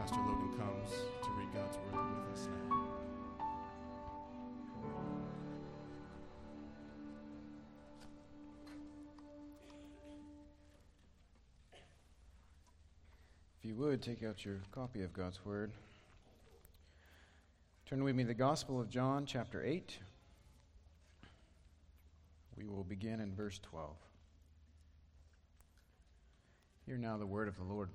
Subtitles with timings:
[0.00, 0.90] Pastor Logan comes
[1.22, 2.88] to read God's word with us now.
[13.58, 15.70] If you would, take out your copy of God's Word.
[17.84, 19.98] Turn with me to the Gospel of John, chapter 8.
[22.56, 23.90] We will begin in verse 12.
[26.86, 27.90] Hear now the word of the Lord.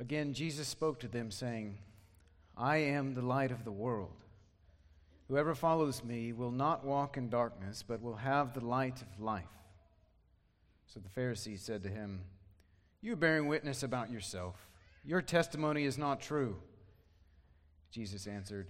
[0.00, 1.76] Again, Jesus spoke to them, saying,
[2.56, 4.24] I am the light of the world.
[5.28, 9.44] Whoever follows me will not walk in darkness, but will have the light of life.
[10.86, 12.22] So the Pharisees said to him,
[13.02, 14.56] You are bearing witness about yourself.
[15.04, 16.56] Your testimony is not true.
[17.90, 18.68] Jesus answered,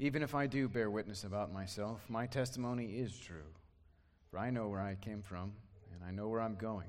[0.00, 3.54] Even if I do bear witness about myself, my testimony is true.
[4.32, 5.52] For I know where I came from,
[5.94, 6.88] and I know where I'm going.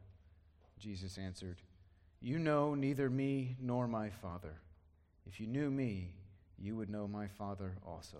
[0.81, 1.61] Jesus answered,
[2.21, 4.55] You know neither me nor my Father.
[5.27, 6.13] If you knew me,
[6.57, 8.17] you would know my Father also.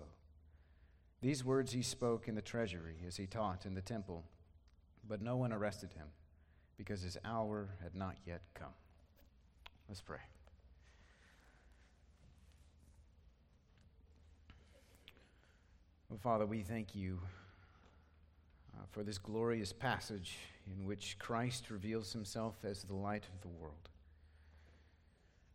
[1.20, 4.24] These words he spoke in the treasury as he taught in the temple,
[5.08, 6.06] but no one arrested him
[6.76, 8.74] because his hour had not yet come.
[9.88, 10.18] Let's pray.
[16.08, 17.18] Well, Father, we thank you
[18.76, 23.48] uh, for this glorious passage in which Christ reveals himself as the light of the
[23.48, 23.88] world.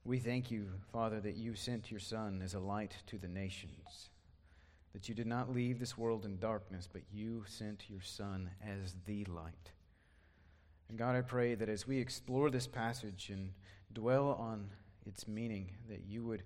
[0.04, 4.10] We thank you, Father, that you sent your Son as a light to the nations,
[4.94, 8.96] that you did not leave this world in darkness, but you sent your Son as
[9.06, 9.72] the light.
[10.90, 13.52] And God, I pray that as we explore this passage and
[13.92, 14.70] dwell on
[15.06, 16.44] its meaning, that you would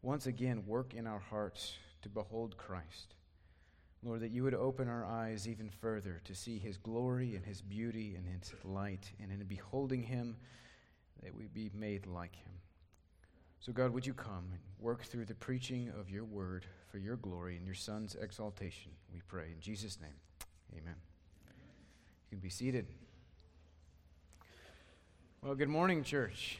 [0.00, 3.14] once again work in our hearts to behold Christ
[4.04, 7.62] Lord, that you would open our eyes even further to see his glory and his
[7.62, 10.36] beauty and his light, and in beholding him,
[11.22, 12.52] that we be made like him.
[13.60, 17.16] So, God, would you come and work through the preaching of your word for your
[17.16, 19.46] glory and your Son's exaltation, we pray.
[19.54, 20.14] In Jesus' name,
[20.72, 20.94] amen.
[21.46, 22.86] You can be seated.
[25.42, 26.58] Well, good morning, church.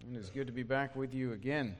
[0.00, 1.74] It is good to be back with you again.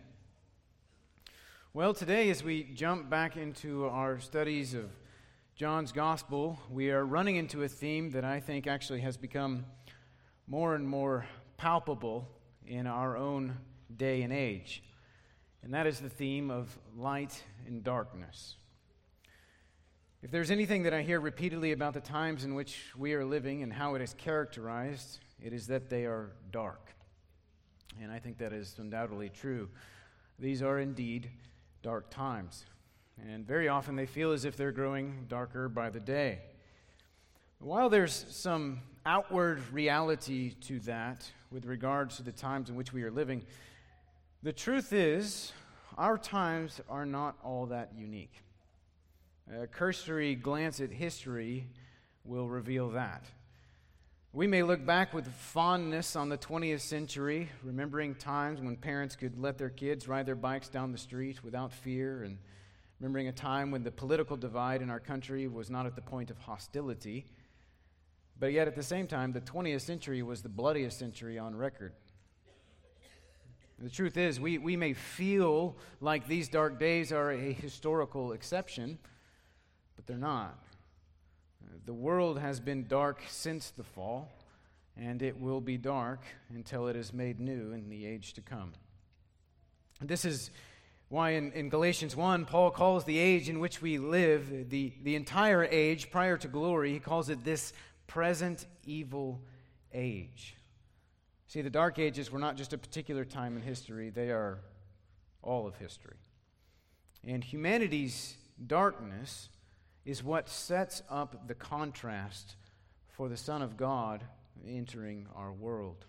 [1.72, 4.90] Well, today, as we jump back into our studies of
[5.54, 9.64] John's Gospel, we are running into a theme that I think actually has become
[10.48, 11.26] more and more
[11.58, 12.28] palpable
[12.66, 13.56] in our own
[13.96, 14.82] day and age.
[15.62, 18.56] And that is the theme of light and darkness.
[20.22, 23.62] If there's anything that I hear repeatedly about the times in which we are living
[23.62, 26.96] and how it is characterized, it is that they are dark.
[28.02, 29.68] And I think that is undoubtedly true.
[30.40, 31.30] These are indeed
[31.82, 32.64] dark times.
[33.28, 36.40] And very often they feel as if they're growing darker by the day.
[37.58, 43.02] While there's some outward reality to that with regards to the times in which we
[43.02, 43.44] are living,
[44.42, 45.52] the truth is
[45.98, 48.42] our times are not all that unique.
[49.54, 51.66] A cursory glance at history
[52.24, 53.24] will reveal that.
[54.32, 59.36] We may look back with fondness on the 20th century, remembering times when parents could
[59.36, 62.38] let their kids ride their bikes down the street without fear, and
[63.00, 66.30] remembering a time when the political divide in our country was not at the point
[66.30, 67.26] of hostility.
[68.38, 71.92] But yet, at the same time, the 20th century was the bloodiest century on record.
[73.80, 78.96] The truth is, we, we may feel like these dark days are a historical exception,
[79.96, 80.56] but they're not.
[81.86, 84.30] The world has been dark since the fall,
[84.96, 88.72] and it will be dark until it is made new in the age to come.
[90.00, 90.50] This is
[91.08, 95.16] why in, in Galatians 1, Paul calls the age in which we live, the, the
[95.16, 97.72] entire age prior to glory, he calls it this
[98.06, 99.42] present evil
[99.92, 100.56] age.
[101.48, 104.60] See, the dark ages were not just a particular time in history, they are
[105.42, 106.16] all of history.
[107.26, 108.36] And humanity's
[108.66, 109.48] darkness
[110.04, 112.56] is what sets up the contrast
[113.08, 114.24] for the Son of God
[114.66, 116.04] entering our world.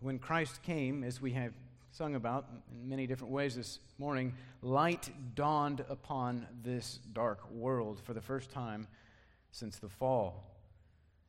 [0.00, 1.52] When Christ came, as we have
[1.90, 8.14] sung about in many different ways this morning, light dawned upon this dark world for
[8.14, 8.86] the first time
[9.50, 10.57] since the fall.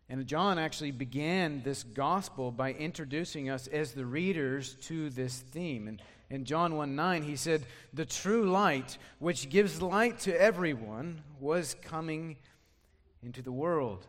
[0.09, 5.87] And John actually began this gospel by introducing us as the readers to this theme.
[5.87, 6.01] And
[6.31, 7.63] in John 1 9, he said,
[7.93, 12.37] The true light, which gives light to everyone, was coming
[13.21, 14.07] into the world.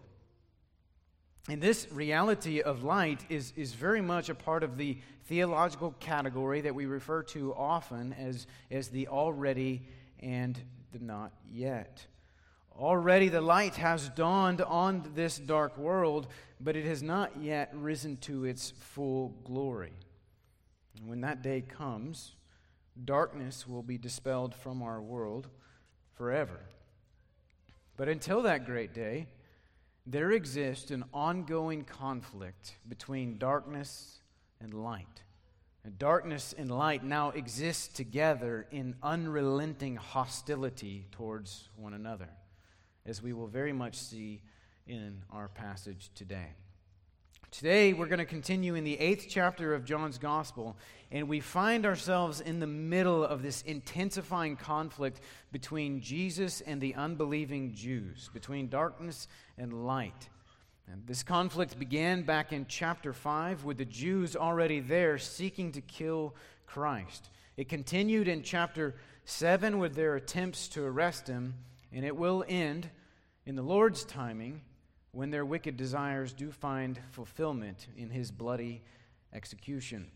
[1.48, 6.60] And this reality of light is, is very much a part of the theological category
[6.62, 9.82] that we refer to often as, as the already
[10.20, 10.58] and
[10.92, 12.06] the not yet.
[12.80, 16.28] Already the light has dawned on this dark world,
[16.58, 19.92] but it has not yet risen to its full glory.
[20.96, 22.36] And when that day comes,
[23.04, 25.48] darkness will be dispelled from our world
[26.14, 26.60] forever.
[27.98, 29.26] But until that great day,
[30.06, 34.20] there exists an ongoing conflict between darkness
[34.58, 35.22] and light.
[35.84, 42.28] And darkness and light now exist together in unrelenting hostility towards one another,
[43.06, 44.42] as we will very much see
[44.86, 46.48] in our passage today.
[47.50, 50.76] Today, we're going to continue in the eighth chapter of John's Gospel,
[51.10, 55.20] and we find ourselves in the middle of this intensifying conflict
[55.50, 59.26] between Jesus and the unbelieving Jews, between darkness
[59.58, 60.28] and light.
[60.92, 65.80] And this conflict began back in chapter 5 with the Jews already there seeking to
[65.80, 66.36] kill
[66.66, 67.30] Christ.
[67.56, 68.94] It continued in chapter
[69.24, 71.54] 7 with their attempts to arrest him,
[71.92, 72.88] and it will end
[73.46, 74.62] in the Lord's timing
[75.12, 78.82] when their wicked desires do find fulfillment in his bloody
[79.32, 80.10] execution.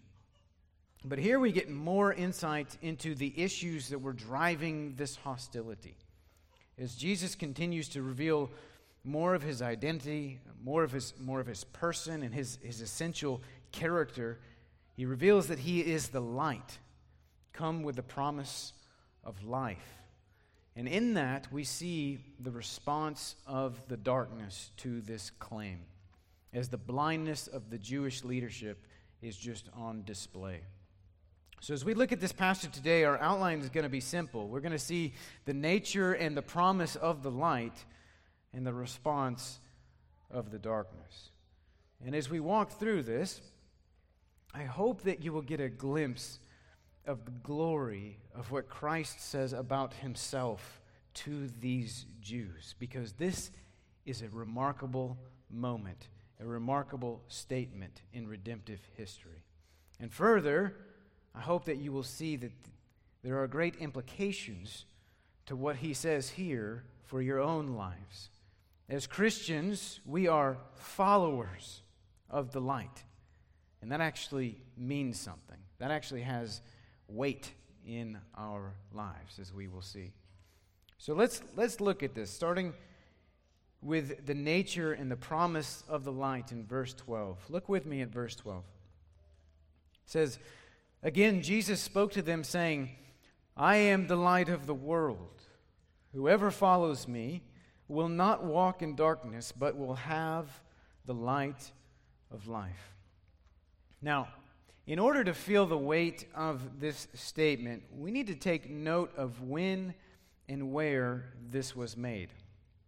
[1.05, 5.97] But here we get more insight into the issues that were driving this hostility.
[6.79, 8.51] As Jesus continues to reveal
[9.05, 13.43] more of his identity, more of his, more of his person, and his, his essential
[13.71, 14.41] character,
[14.97, 16.79] he reveals that he is the light,
[17.53, 18.73] come with the promise
[19.23, 20.04] of life.
[20.77, 25.81] And in that, we see the response of the darkness to this claim,
[26.53, 28.85] as the blindness of the Jewish leadership
[29.23, 30.61] is just on display.
[31.61, 34.49] So, as we look at this passage today, our outline is going to be simple.
[34.49, 35.15] We're going to see
[35.47, 37.85] the nature and the promise of the light
[38.53, 39.61] and the response
[40.31, 41.31] of the darkness.
[42.05, 43.41] And as we walk through this,
[44.53, 46.39] I hope that you will get a glimpse
[47.07, 50.81] of the glory of what Christ says about himself
[51.15, 53.51] to these Jews, because this
[54.05, 55.17] is a remarkable
[55.51, 56.09] moment,
[56.41, 59.45] a remarkable statement in redemptive history.
[60.01, 60.75] And further,
[61.35, 62.53] I hope that you will see that
[63.23, 64.85] there are great implications
[65.47, 68.31] to what he says here for your own lives.
[68.89, 71.83] As Christians, we are followers
[72.29, 73.05] of the light.
[73.81, 75.59] And that actually means something.
[75.79, 76.61] That actually has
[77.09, 77.53] weight
[77.87, 80.13] in our lives, as we will see.
[80.99, 82.73] So let's, let's look at this, starting
[83.83, 87.39] with the nature and the promise of the light in verse 12.
[87.51, 88.63] Look with me at verse 12.
[88.63, 88.65] It
[90.07, 90.39] says,
[91.03, 92.91] Again, Jesus spoke to them, saying,
[93.57, 95.43] I am the light of the world.
[96.15, 97.43] Whoever follows me
[97.89, 100.49] will not walk in darkness, but will have
[101.05, 101.71] the light
[102.31, 102.95] of life.
[104.01, 104.29] Now,
[104.87, 109.41] in order to feel the weight of this statement, we need to take note of
[109.43, 109.95] when
[110.49, 112.29] and where this was made.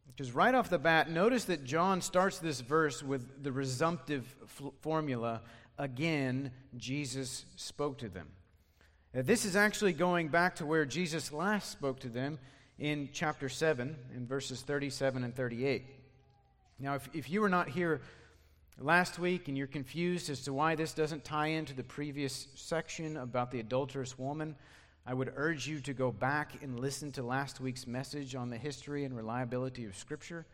[0.07, 4.73] Because right off the bat, notice that John starts this verse with the resumptive f-
[4.81, 5.43] formula
[5.79, 8.29] again, Jesus spoke to them.
[9.15, 12.39] Now, this is actually going back to where Jesus last spoke to them
[12.79, 15.87] in chapter 7, in verses 37 and 38.
[16.79, 18.03] Now, if, if you were not here
[18.79, 23.17] last week and you're confused as to why this doesn't tie into the previous section
[23.17, 24.55] about the adulterous woman,
[25.07, 28.59] I would urge you to go back and listen to last week's message on the
[28.59, 30.47] history and reliability of Scripture.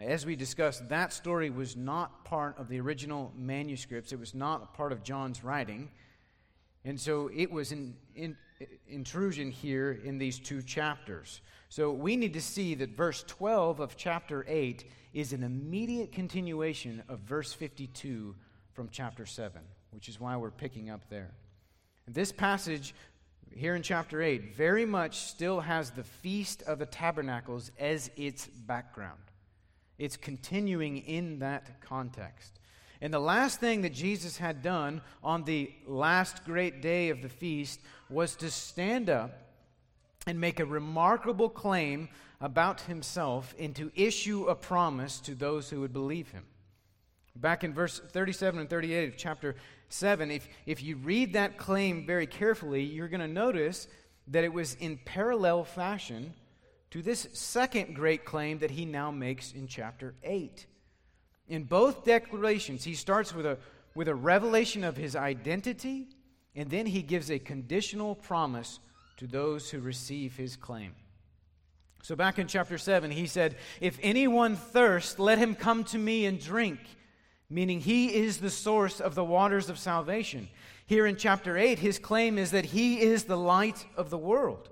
[0.00, 4.74] As we discussed, that story was not part of the original manuscripts, it was not
[4.74, 5.90] part of John's writing.
[6.84, 8.36] And so it was an in,
[8.88, 11.40] intrusion here in these two chapters.
[11.68, 17.02] So we need to see that verse 12 of chapter 8 is an immediate continuation
[17.08, 18.34] of verse 52
[18.72, 21.32] from chapter 7, which is why we're picking up there.
[22.06, 22.94] This passage
[23.54, 28.46] here in chapter 8 very much still has the Feast of the Tabernacles as its
[28.46, 29.20] background.
[29.98, 32.58] It's continuing in that context.
[33.04, 37.28] And the last thing that Jesus had done on the last great day of the
[37.28, 39.42] feast was to stand up
[40.26, 42.08] and make a remarkable claim
[42.40, 46.44] about himself and to issue a promise to those who would believe him.
[47.36, 49.56] Back in verse 37 and 38 of chapter
[49.90, 53.86] 7, if, if you read that claim very carefully, you're going to notice
[54.28, 56.32] that it was in parallel fashion
[56.90, 60.64] to this second great claim that he now makes in chapter 8.
[61.48, 63.58] In both declarations, he starts with a,
[63.94, 66.08] with a revelation of his identity,
[66.54, 68.80] and then he gives a conditional promise
[69.18, 70.92] to those who receive his claim.
[72.02, 76.26] So, back in chapter 7, he said, If anyone thirst, let him come to me
[76.26, 76.78] and drink,
[77.48, 80.48] meaning he is the source of the waters of salvation.
[80.86, 84.68] Here in chapter 8, his claim is that he is the light of the world.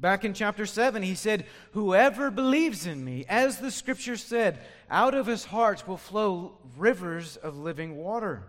[0.00, 5.14] Back in chapter 7, he said, Whoever believes in me, as the scripture said, out
[5.14, 8.44] of his hearts will flow rivers of living water.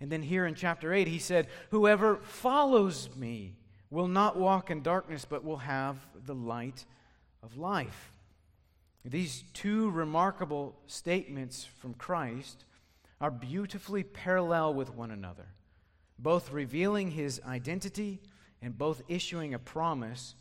[0.00, 3.56] And then here in chapter 8, he said, Whoever follows me
[3.90, 6.84] will not walk in darkness, but will have the light
[7.42, 8.12] of life.
[9.04, 12.64] These two remarkable statements from Christ
[13.20, 15.46] are beautifully parallel with one another,
[16.18, 18.20] both revealing his identity
[18.62, 20.34] and both issuing a promise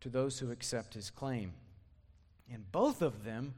[0.00, 1.52] to those who accept his claim.
[2.52, 3.54] And both of them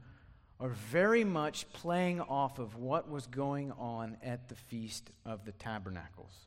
[0.59, 5.51] are very much playing off of what was going on at the Feast of the
[5.53, 6.45] Tabernacles.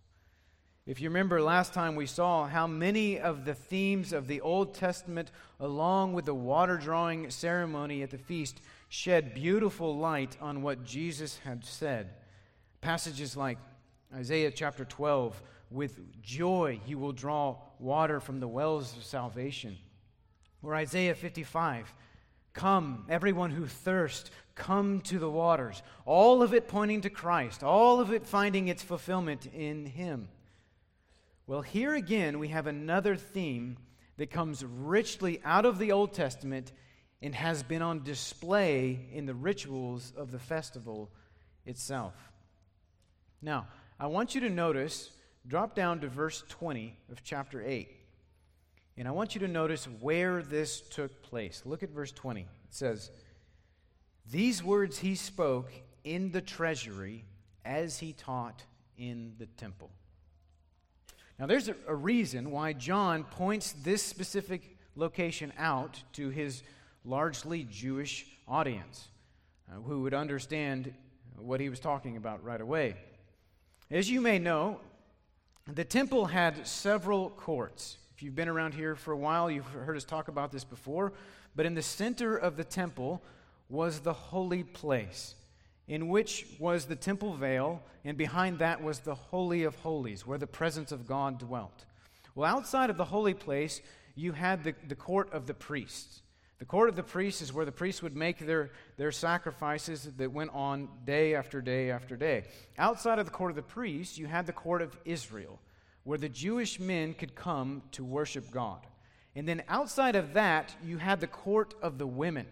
[0.86, 4.74] If you remember last time, we saw how many of the themes of the Old
[4.74, 8.60] Testament, along with the water drawing ceremony at the feast,
[8.90, 12.10] shed beautiful light on what Jesus had said.
[12.82, 13.56] Passages like
[14.14, 15.42] Isaiah chapter 12,
[15.74, 19.76] with joy you will draw water from the wells of salvation.
[20.62, 21.92] Or Isaiah 55,
[22.54, 25.82] come, everyone who thirsts, come to the waters.
[26.06, 30.28] All of it pointing to Christ, all of it finding its fulfillment in Him.
[31.46, 33.76] Well, here again, we have another theme
[34.16, 36.72] that comes richly out of the Old Testament
[37.20, 41.10] and has been on display in the rituals of the festival
[41.66, 42.14] itself.
[43.42, 43.66] Now,
[43.98, 45.10] I want you to notice,
[45.46, 47.88] drop down to verse 20 of chapter 8.
[48.96, 51.62] And I want you to notice where this took place.
[51.64, 52.42] Look at verse 20.
[52.42, 53.10] It says,
[54.30, 55.72] These words he spoke
[56.04, 57.24] in the treasury
[57.64, 58.62] as he taught
[58.96, 59.90] in the temple.
[61.38, 66.62] Now, there's a, a reason why John points this specific location out to his
[67.04, 69.08] largely Jewish audience
[69.68, 70.94] uh, who would understand
[71.36, 72.96] what he was talking about right away.
[73.90, 74.80] As you may know,
[75.72, 77.96] the temple had several courts.
[78.14, 81.12] If you've been around here for a while, you've heard us talk about this before.
[81.56, 83.22] But in the center of the temple
[83.68, 85.34] was the holy place,
[85.88, 90.38] in which was the temple veil, and behind that was the Holy of Holies, where
[90.38, 91.86] the presence of God dwelt.
[92.34, 93.80] Well, outside of the holy place,
[94.14, 96.20] you had the, the court of the priests.
[96.64, 100.32] The court of the priests is where the priests would make their, their sacrifices that
[100.32, 102.44] went on day after day after day.
[102.78, 105.60] Outside of the court of the priests, you had the court of Israel,
[106.04, 108.78] where the Jewish men could come to worship God.
[109.36, 112.46] And then outside of that, you had the court of the women.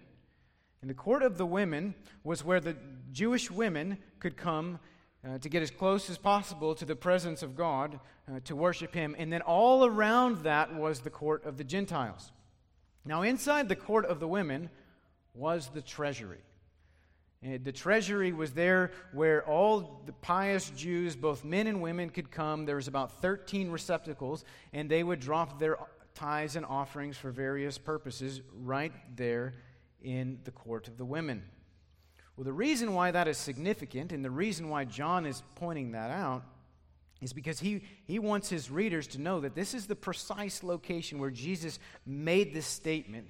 [0.82, 2.76] And the court of the women was where the
[3.12, 4.78] Jewish women could come
[5.26, 7.98] uh, to get as close as possible to the presence of God
[8.30, 9.16] uh, to worship Him.
[9.18, 12.30] And then all around that was the court of the Gentiles.
[13.04, 14.70] Now, inside the court of the women
[15.34, 16.40] was the treasury.
[17.42, 22.30] And the treasury was there where all the pious Jews, both men and women, could
[22.30, 22.66] come.
[22.66, 25.78] There was about 13 receptacles, and they would drop their
[26.14, 29.54] tithes and offerings for various purposes right there
[30.00, 31.42] in the court of the women.
[32.36, 36.10] Well, the reason why that is significant, and the reason why John is pointing that
[36.10, 36.44] out,
[37.22, 41.20] is because he, he wants his readers to know that this is the precise location
[41.20, 43.28] where Jesus made this statement,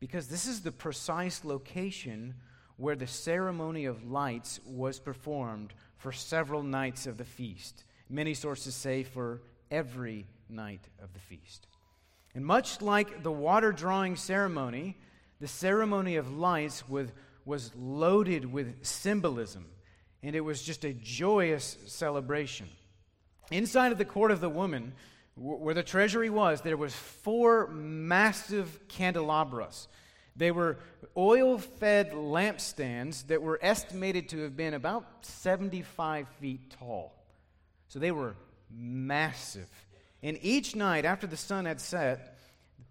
[0.00, 2.34] because this is the precise location
[2.76, 7.84] where the ceremony of lights was performed for several nights of the feast.
[8.08, 11.66] Many sources say for every night of the feast.
[12.34, 14.96] And much like the water drawing ceremony,
[15.38, 17.08] the ceremony of lights was,
[17.44, 19.66] was loaded with symbolism,
[20.22, 22.68] and it was just a joyous celebration.
[23.50, 24.92] Inside of the court of the woman,
[25.36, 29.88] where the treasury was, there was four massive candelabras.
[30.36, 30.78] They were
[31.16, 37.12] oil-fed lampstands that were estimated to have been about 75 feet tall.
[37.88, 38.34] So they were
[38.70, 39.68] massive.
[40.22, 42.38] And each night after the sun had set,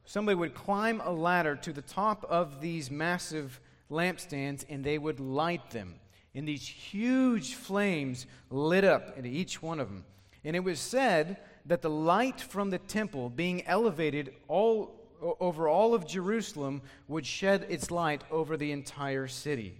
[0.05, 3.59] somebody would climb a ladder to the top of these massive
[3.91, 5.95] lampstands and they would light them.
[6.35, 10.05] And these huge flames lit up at each one of them.
[10.45, 14.95] And it was said that the light from the temple being elevated all
[15.39, 19.77] over all of Jerusalem would shed its light over the entire city.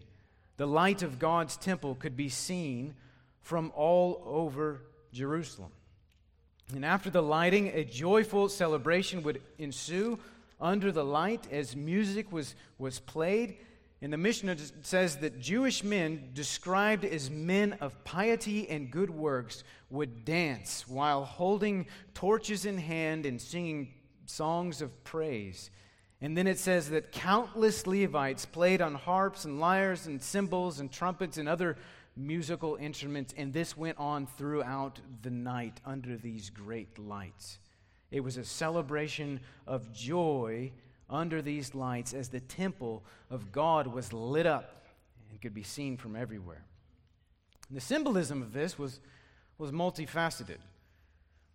[0.58, 2.96] The light of God's temple could be seen
[3.42, 5.72] from all over Jerusalem.
[6.74, 10.18] And after the lighting, a joyful celebration would ensue
[10.62, 13.58] under the light as music was, was played.
[14.04, 19.64] And the Mishnah says that Jewish men, described as men of piety and good works,
[19.90, 23.94] would dance while holding torches in hand and singing
[24.26, 25.70] songs of praise.
[26.20, 30.92] And then it says that countless Levites played on harps and lyres and cymbals and
[30.92, 31.78] trumpets and other
[32.18, 37.58] musical instruments, and this went on throughout the night under these great lights.
[38.12, 40.74] It was a celebration of joy
[41.14, 44.86] under these lights as the temple of God was lit up
[45.30, 46.66] and could be seen from everywhere.
[47.70, 49.00] And the symbolism of this was,
[49.58, 50.58] was multifaceted.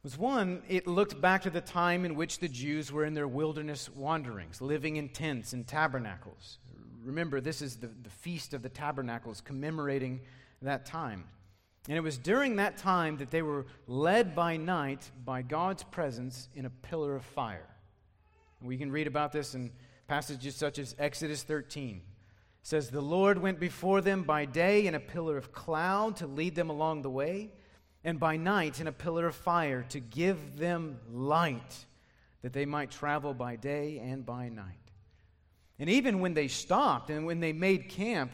[0.02, 3.28] Was one, it looked back to the time in which the Jews were in their
[3.28, 6.58] wilderness wanderings, living in tents and tabernacles.
[7.04, 10.20] Remember, this is the, the Feast of the Tabernacles, commemorating
[10.62, 11.24] that time.
[11.88, 16.48] And it was during that time that they were led by night by God's presence
[16.54, 17.66] in a pillar of fire.
[18.60, 19.70] We can read about this in
[20.08, 21.96] passages such as Exodus 13.
[21.96, 22.02] It
[22.62, 26.54] says, The Lord went before them by day in a pillar of cloud to lead
[26.54, 27.52] them along the way,
[28.04, 31.86] and by night in a pillar of fire to give them light,
[32.42, 34.74] that they might travel by day and by night.
[35.78, 38.32] And even when they stopped and when they made camp,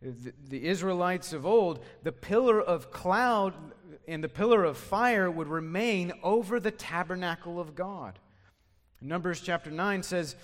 [0.00, 3.54] the, the Israelites of old, the pillar of cloud
[4.06, 8.18] and the pillar of fire would remain over the tabernacle of God.
[9.00, 10.34] Numbers chapter 9 says,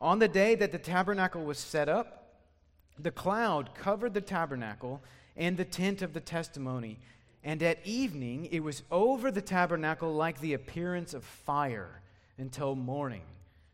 [0.00, 2.34] On the day that the tabernacle was set up,
[2.98, 5.02] the cloud covered the tabernacle
[5.36, 6.98] and the tent of the testimony.
[7.44, 12.02] And at evening, it was over the tabernacle like the appearance of fire
[12.36, 13.22] until morning.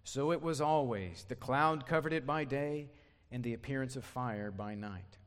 [0.05, 1.25] So it was always.
[1.29, 2.91] The cloud covered it by day,
[3.33, 5.19] and the appearance of fire by night.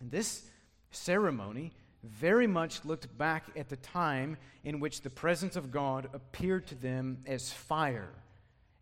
[0.00, 0.42] And this
[0.90, 1.72] ceremony
[2.02, 6.74] very much looked back at the time in which the presence of God appeared to
[6.74, 8.10] them as fire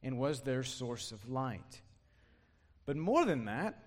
[0.03, 1.83] and was their source of light.
[2.85, 3.79] But more than that,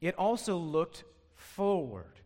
[0.00, 1.04] it also looked
[1.36, 2.20] forward.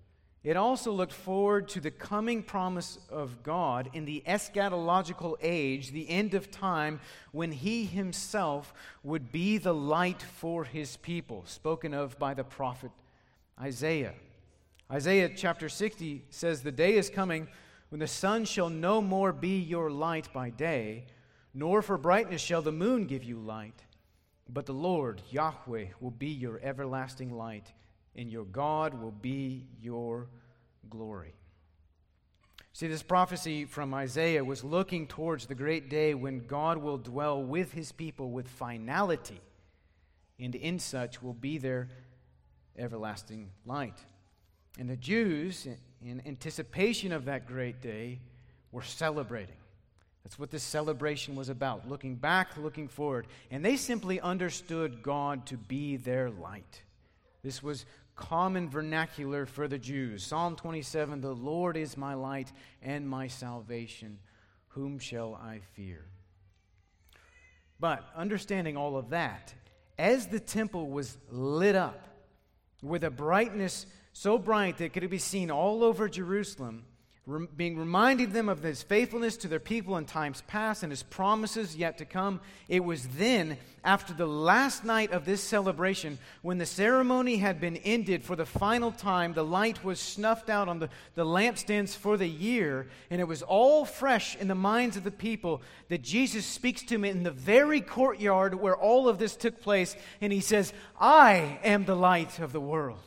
[0.44, 6.08] It also looked forward to the coming promise of God in the eschatological age, the
[6.08, 7.00] end of time,
[7.32, 12.90] when He Himself would be the light for His people, spoken of by the prophet
[13.58, 14.14] Isaiah.
[14.90, 17.48] Isaiah chapter 60 says, The day is coming
[17.88, 21.06] when the sun shall no more be your light by day,
[21.54, 23.84] nor for brightness shall the moon give you light.
[24.48, 27.72] But the Lord, Yahweh, will be your everlasting light,
[28.14, 30.28] and your God will be your
[30.90, 31.34] glory.
[32.72, 37.42] See, this prophecy from Isaiah was looking towards the great day when God will dwell
[37.42, 39.40] with his people with finality,
[40.38, 41.88] and in such will be their
[42.76, 44.04] everlasting light.
[44.78, 45.66] And the Jews,
[46.04, 48.18] in anticipation of that great day,
[48.72, 49.56] were celebrating.
[50.24, 53.26] That's what this celebration was about looking back, looking forward.
[53.50, 56.82] And they simply understood God to be their light.
[57.42, 57.84] This was
[58.16, 60.24] common vernacular for the Jews.
[60.24, 62.50] Psalm 27 The Lord is my light
[62.82, 64.18] and my salvation.
[64.68, 66.04] Whom shall I fear?
[67.78, 69.52] But understanding all of that,
[69.98, 72.08] as the temple was lit up
[72.82, 76.84] with a brightness so bright that it could be seen all over Jerusalem,
[77.56, 81.74] being reminding them of his faithfulness to their people in times past and his promises
[81.74, 82.40] yet to come.
[82.68, 87.76] It was then, after the last night of this celebration, when the ceremony had been
[87.78, 92.16] ended for the final time, the light was snuffed out on the, the lampstands for
[92.16, 96.46] the year, and it was all fresh in the minds of the people that Jesus
[96.46, 100.40] speaks to them in the very courtyard where all of this took place, and he
[100.40, 103.00] says, I am the light of the world.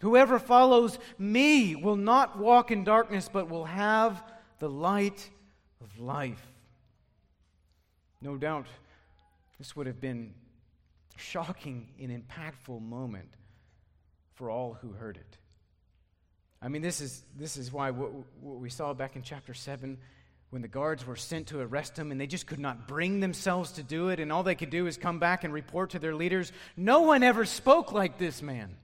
[0.00, 4.22] Whoever follows me will not walk in darkness, but will have
[4.58, 5.28] the light
[5.80, 6.44] of life.
[8.20, 8.66] No doubt,
[9.58, 10.34] this would have been
[11.16, 13.28] shocking and impactful moment
[14.34, 15.38] for all who heard it.
[16.62, 19.98] I mean, this is, this is why what, what we saw back in chapter 7
[20.50, 23.72] when the guards were sent to arrest him and they just could not bring themselves
[23.72, 26.14] to do it, and all they could do is come back and report to their
[26.14, 28.76] leaders no one ever spoke like this man.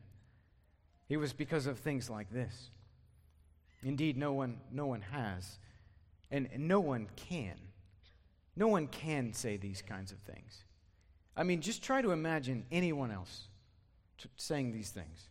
[1.08, 2.70] It was because of things like this.
[3.82, 5.58] Indeed, no one, no one has,
[6.30, 7.54] and, no one can.
[8.56, 10.64] No one can say these kinds of things.
[11.36, 13.48] I mean, just try to imagine anyone else
[14.18, 15.28] t- saying these things.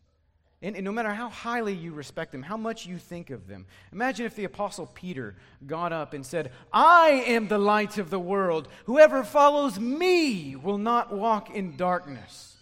[0.62, 3.66] And, and, no matter how highly you respect them, how much you think of them.
[3.92, 8.20] Imagine if the Apostle Peter got up and said, I am the light of the
[8.20, 8.68] world.
[8.86, 12.56] Whoever follows me will not walk in darkness.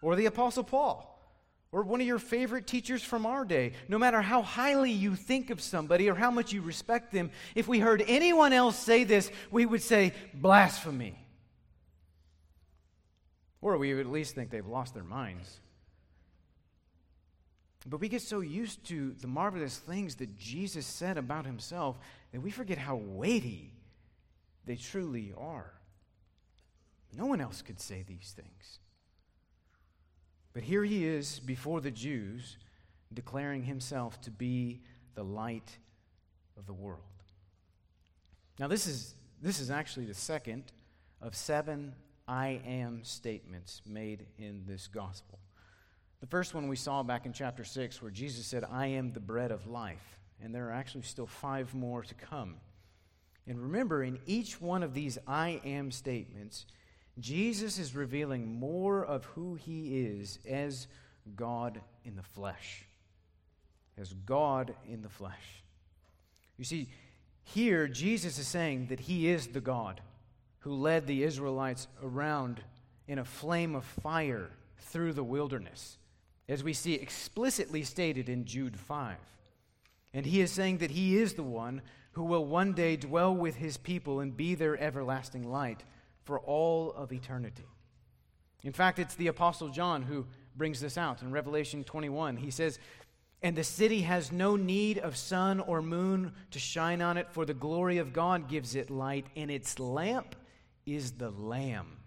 [0.00, 1.13] Or the Apostle Paul
[1.74, 5.50] or one of your favorite teachers from our day, no matter how highly you think
[5.50, 9.28] of somebody or how much you respect them, if we heard anyone else say this,
[9.50, 11.18] we would say blasphemy.
[13.60, 15.58] Or we would at least think they've lost their minds.
[17.88, 21.98] But we get so used to the marvelous things that Jesus said about himself
[22.30, 23.72] that we forget how weighty
[24.64, 25.72] they truly are.
[27.16, 28.78] No one else could say these things.
[30.54, 32.56] But here he is before the Jews,
[33.12, 34.80] declaring himself to be
[35.14, 35.76] the light
[36.56, 37.00] of the world.
[38.58, 40.64] Now, this is, this is actually the second
[41.20, 41.94] of seven
[42.28, 45.40] I am statements made in this gospel.
[46.20, 49.20] The first one we saw back in chapter 6, where Jesus said, I am the
[49.20, 50.18] bread of life.
[50.42, 52.56] And there are actually still five more to come.
[53.46, 56.64] And remember, in each one of these I am statements,
[57.18, 60.88] Jesus is revealing more of who he is as
[61.36, 62.84] God in the flesh.
[63.96, 65.62] As God in the flesh.
[66.58, 66.88] You see,
[67.44, 70.00] here Jesus is saying that he is the God
[70.60, 72.60] who led the Israelites around
[73.06, 75.98] in a flame of fire through the wilderness,
[76.48, 79.16] as we see explicitly stated in Jude 5.
[80.14, 83.56] And he is saying that he is the one who will one day dwell with
[83.56, 85.84] his people and be their everlasting light
[86.24, 87.64] for all of eternity.
[88.62, 92.36] In fact, it's the Apostle John who brings this out in Revelation 21.
[92.36, 92.78] He says,
[93.42, 97.44] And the city has no need of sun or moon to shine on it, for
[97.44, 100.34] the glory of God gives it light, and its lamp
[100.86, 101.98] is the Lamb.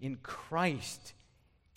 [0.00, 1.14] In Christ,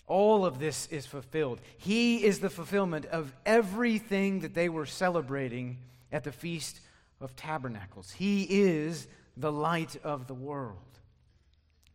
[0.06, 1.60] all of this is fulfilled.
[1.76, 5.78] He is the fulfillment of everything that they were celebrating
[6.12, 6.80] at the Feast
[7.20, 8.12] of Tabernacles.
[8.12, 9.08] He is
[9.38, 10.98] the light of the world.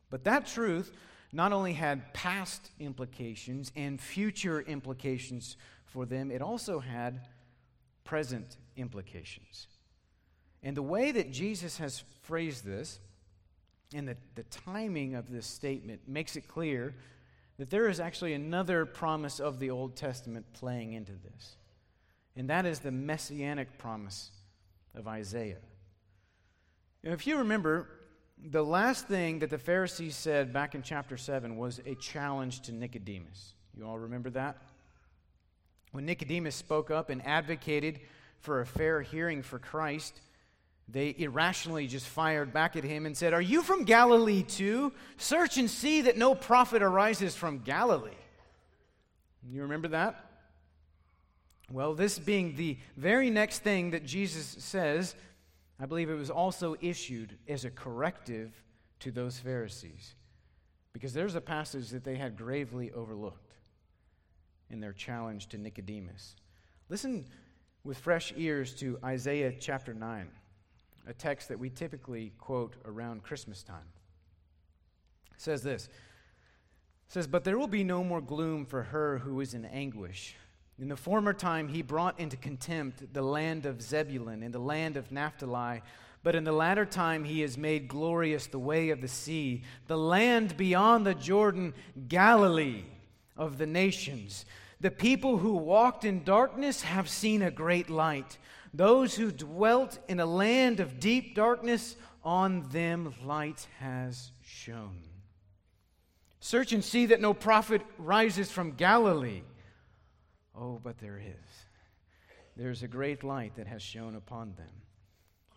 [0.09, 0.91] But that truth
[1.31, 7.27] not only had past implications and future implications for them, it also had
[8.03, 9.67] present implications.
[10.61, 12.99] And the way that Jesus has phrased this
[13.93, 16.95] and the, the timing of this statement makes it clear
[17.57, 21.57] that there is actually another promise of the Old Testament playing into this.
[22.35, 24.31] And that is the messianic promise
[24.95, 25.61] of Isaiah.
[27.11, 27.87] If you remember,
[28.41, 32.71] the last thing that the Pharisees said back in chapter 7 was a challenge to
[32.71, 33.53] Nicodemus.
[33.75, 34.57] You all remember that?
[35.91, 37.99] When Nicodemus spoke up and advocated
[38.39, 40.19] for a fair hearing for Christ,
[40.87, 44.91] they irrationally just fired back at him and said, Are you from Galilee too?
[45.17, 48.11] Search and see that no prophet arises from Galilee.
[49.49, 50.31] You remember that?
[51.71, 55.15] Well, this being the very next thing that Jesus says,
[55.83, 58.53] I believe it was also issued as a corrective
[59.01, 60.15] to those Pharisees.
[60.93, 63.55] Because there's a passage that they had gravely overlooked
[64.69, 66.37] in their challenge to Nicodemus.
[66.87, 67.25] Listen
[67.83, 70.29] with fresh ears to Isaiah chapter 9,
[71.05, 73.91] a text that we typically quote around Christmas time.
[75.33, 75.87] It says this.
[75.87, 75.91] It
[77.09, 80.37] says, But there will be no more gloom for her who is in anguish.
[80.79, 84.97] In the former time, he brought into contempt the land of Zebulun and the land
[84.97, 85.81] of Naphtali.
[86.23, 89.97] But in the latter time, he has made glorious the way of the sea, the
[89.97, 91.73] land beyond the Jordan,
[92.07, 92.83] Galilee
[93.37, 94.45] of the nations.
[94.79, 98.37] The people who walked in darkness have seen a great light.
[98.73, 105.03] Those who dwelt in a land of deep darkness, on them light has shone.
[106.39, 109.43] Search and see that no prophet rises from Galilee.
[110.55, 111.65] Oh, but there is.
[112.55, 114.69] There's a great light that has shone upon them.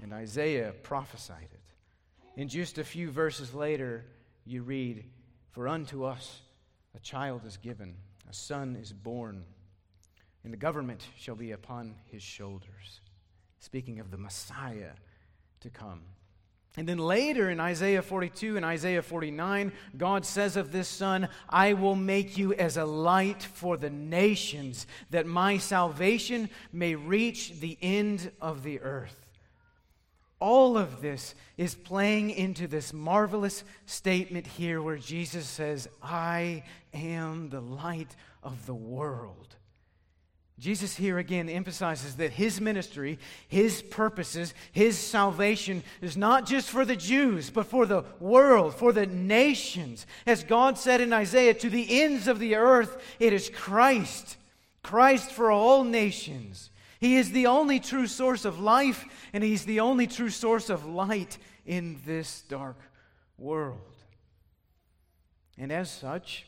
[0.02, 2.40] And Isaiah prophesied it.
[2.40, 4.04] In just a few verses later,
[4.44, 5.04] you read,
[5.50, 6.40] For unto us
[6.94, 7.96] a child is given,
[8.28, 9.44] a son is born,
[10.44, 13.00] and the government shall be upon his shoulders.
[13.58, 14.92] Speaking of the Messiah
[15.60, 16.02] to come.
[16.76, 21.72] And then later in Isaiah 42 and Isaiah 49, God says of this son, I
[21.72, 27.78] will make you as a light for the nations, that my salvation may reach the
[27.80, 29.26] end of the earth.
[30.38, 36.62] All of this is playing into this marvelous statement here where Jesus says, I
[36.92, 39.56] am the light of the world.
[40.58, 46.86] Jesus here again emphasizes that his ministry, his purposes, his salvation is not just for
[46.86, 50.06] the Jews, but for the world, for the nations.
[50.26, 54.38] As God said in Isaiah, to the ends of the earth, it is Christ,
[54.82, 56.70] Christ for all nations.
[57.00, 60.86] He is the only true source of life, and he's the only true source of
[60.86, 62.78] light in this dark
[63.36, 63.94] world.
[65.58, 66.46] And as such,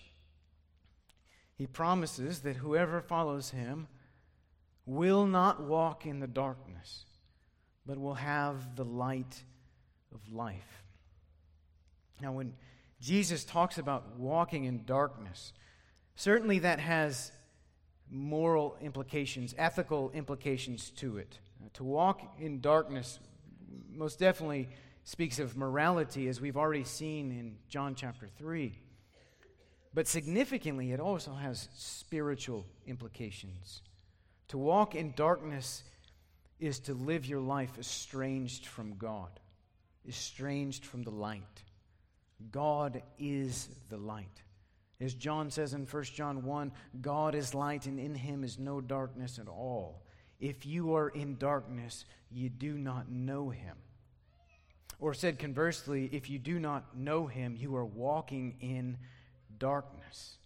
[1.56, 3.88] he promises that whoever follows him
[4.88, 7.04] will not walk in the darkness,
[7.84, 9.42] but will have the light
[10.14, 10.82] of life.
[12.22, 12.54] Now, when
[13.00, 15.52] Jesus talks about walking in darkness,
[16.16, 17.32] certainly that has
[18.10, 21.38] moral implications, ethical implications to it.
[21.62, 23.18] Uh, to walk in darkness
[23.90, 24.70] most definitely
[25.04, 28.78] speaks of morality, as we've already seen in John chapter 3.
[29.92, 33.82] But significantly, it also has spiritual implications.
[34.48, 35.82] To walk in darkness
[36.58, 39.40] is to live your life estranged from God,
[40.08, 41.62] estranged from the light.
[42.50, 44.42] God is the light.
[45.00, 48.80] As John says in 1 John 1, God is light, and in him is no
[48.80, 50.02] darkness at all.
[50.40, 53.76] If you are in darkness, you do not know him.
[54.98, 58.98] Or said conversely, if you do not know him, you are walking in
[59.58, 60.38] darkness.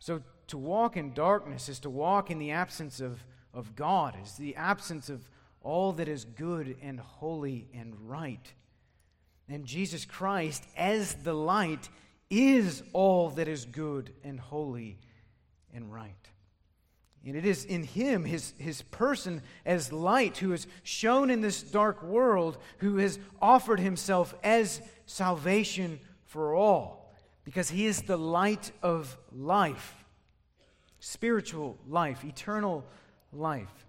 [0.00, 3.22] So to walk in darkness is to walk in the absence of,
[3.54, 5.28] of God, is the absence of
[5.62, 8.52] all that is good and holy and right.
[9.48, 11.88] And Jesus Christ, as the light,
[12.30, 14.98] is all that is good and holy
[15.74, 16.14] and right.
[17.26, 21.62] And it is in him, his, his person as light, who is shown in this
[21.62, 26.99] dark world, who has offered himself as salvation for all,
[27.50, 30.04] because he is the light of life,
[31.00, 32.84] spiritual life, eternal
[33.32, 33.86] life.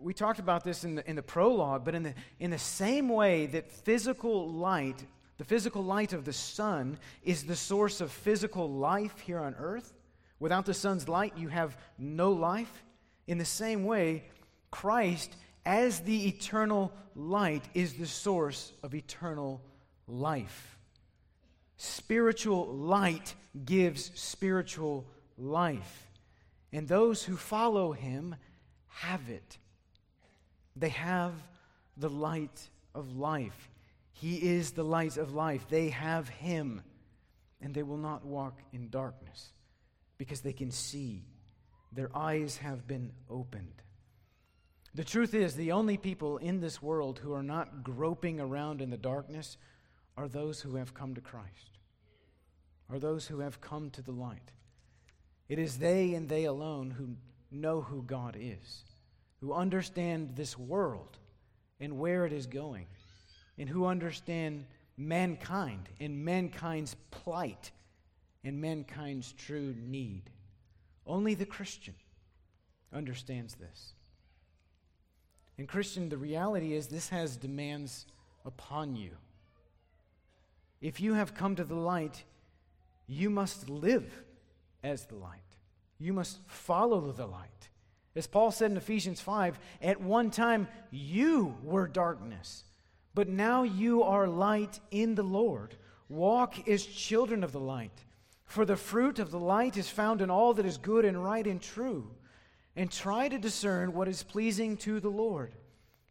[0.00, 3.10] We talked about this in the, in the prologue, but in the, in the same
[3.10, 5.04] way that physical light,
[5.36, 9.92] the physical light of the sun, is the source of physical life here on earth,
[10.40, 12.84] Without the sun's light, you have no life.
[13.26, 14.24] In the same way,
[14.70, 15.34] Christ,
[15.66, 19.60] as the eternal light, is the source of eternal
[20.06, 20.77] life.
[21.78, 25.06] Spiritual light gives spiritual
[25.38, 26.08] life.
[26.72, 28.34] And those who follow him
[28.88, 29.58] have it.
[30.76, 31.32] They have
[31.96, 33.70] the light of life.
[34.12, 35.66] He is the light of life.
[35.68, 36.82] They have him,
[37.60, 39.52] and they will not walk in darkness
[40.18, 41.22] because they can see.
[41.92, 43.82] Their eyes have been opened.
[44.94, 48.90] The truth is, the only people in this world who are not groping around in
[48.90, 49.56] the darkness
[50.18, 51.78] are those who have come to Christ,
[52.90, 54.50] are those who have come to the light.
[55.48, 57.10] It is they and they alone who
[57.52, 58.82] know who God is,
[59.40, 61.16] who understand this world
[61.78, 62.86] and where it is going,
[63.56, 67.70] and who understand mankind and mankind's plight
[68.42, 70.30] and mankind's true need.
[71.06, 71.94] Only the Christian
[72.92, 73.92] understands this.
[75.56, 78.06] And, Christian, the reality is this has demands
[78.44, 79.10] upon you.
[80.80, 82.24] If you have come to the light,
[83.06, 84.22] you must live
[84.82, 85.40] as the light.
[85.98, 87.68] You must follow the light.
[88.14, 92.64] As Paul said in Ephesians 5, at one time you were darkness,
[93.14, 95.76] but now you are light in the Lord.
[96.08, 98.04] Walk as children of the light.
[98.44, 101.46] For the fruit of the light is found in all that is good and right
[101.46, 102.10] and true.
[102.76, 105.54] And try to discern what is pleasing to the Lord.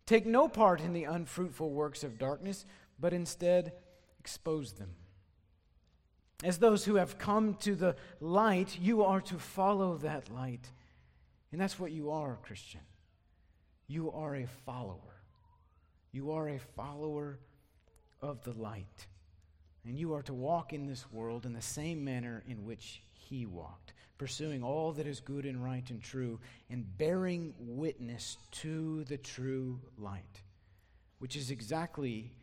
[0.06, 2.66] Take no part in the unfruitful works of darkness,
[3.00, 3.74] but instead
[4.28, 4.90] expose them.
[6.44, 10.70] As those who have come to the light, you are to follow that light.
[11.54, 12.82] And that's what you are, Christian.
[13.88, 15.22] You are a follower.
[16.12, 17.40] You are a follower
[18.22, 19.08] of the light.
[19.86, 23.46] And you are to walk in this world in the same manner in which he
[23.46, 26.38] walked, pursuing all that is good and right and true,
[26.70, 30.42] and bearing witness to the true light,
[31.20, 32.34] which is exactly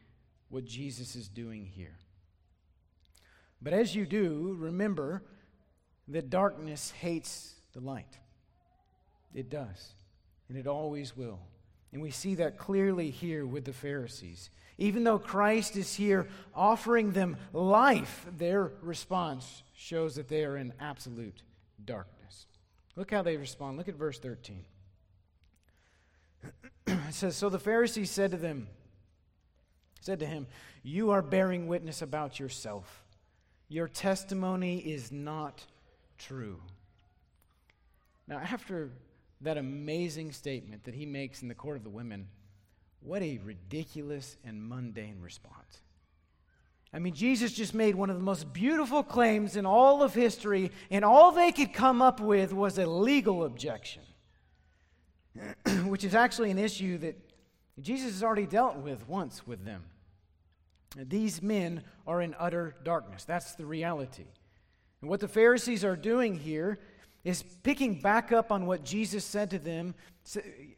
[0.48, 1.96] what Jesus is doing here.
[3.60, 5.22] But as you do, remember
[6.08, 8.18] that darkness hates the light.
[9.34, 9.94] It does,
[10.48, 11.40] and it always will.
[11.92, 14.50] And we see that clearly here with the Pharisees.
[14.78, 20.72] Even though Christ is here offering them life, their response shows that they are in
[20.80, 21.42] absolute
[21.84, 22.46] darkness.
[22.96, 23.76] Look how they respond.
[23.78, 24.64] Look at verse 13.
[26.86, 28.68] it says, So the Pharisees said to them,
[30.04, 30.46] said to him,
[30.82, 33.02] You are bearing witness about yourself.
[33.68, 35.64] Your testimony is not
[36.18, 36.60] true.
[38.28, 38.90] Now, after
[39.40, 42.28] that amazing statement that he makes in the court of the women,
[43.00, 45.80] what a ridiculous and mundane response.
[46.92, 50.70] I mean, Jesus just made one of the most beautiful claims in all of history,
[50.90, 54.02] and all they could come up with was a legal objection,
[55.86, 57.16] which is actually an issue that
[57.80, 59.82] Jesus has already dealt with once with them.
[60.96, 63.24] These men are in utter darkness.
[63.24, 64.26] That's the reality.
[65.00, 66.78] And what the Pharisees are doing here
[67.24, 69.94] is picking back up on what Jesus said to them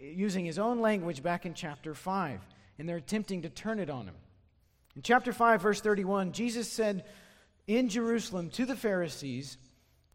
[0.01, 2.41] using his own language back in chapter 5,
[2.79, 4.15] and they're attempting to turn it on him.
[4.95, 7.05] In chapter 5, verse 31, Jesus said
[7.67, 9.59] in Jerusalem to the Pharisees,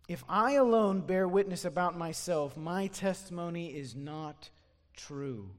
[0.08, 4.50] If I alone bear witness about myself, my testimony is not
[4.96, 5.52] true,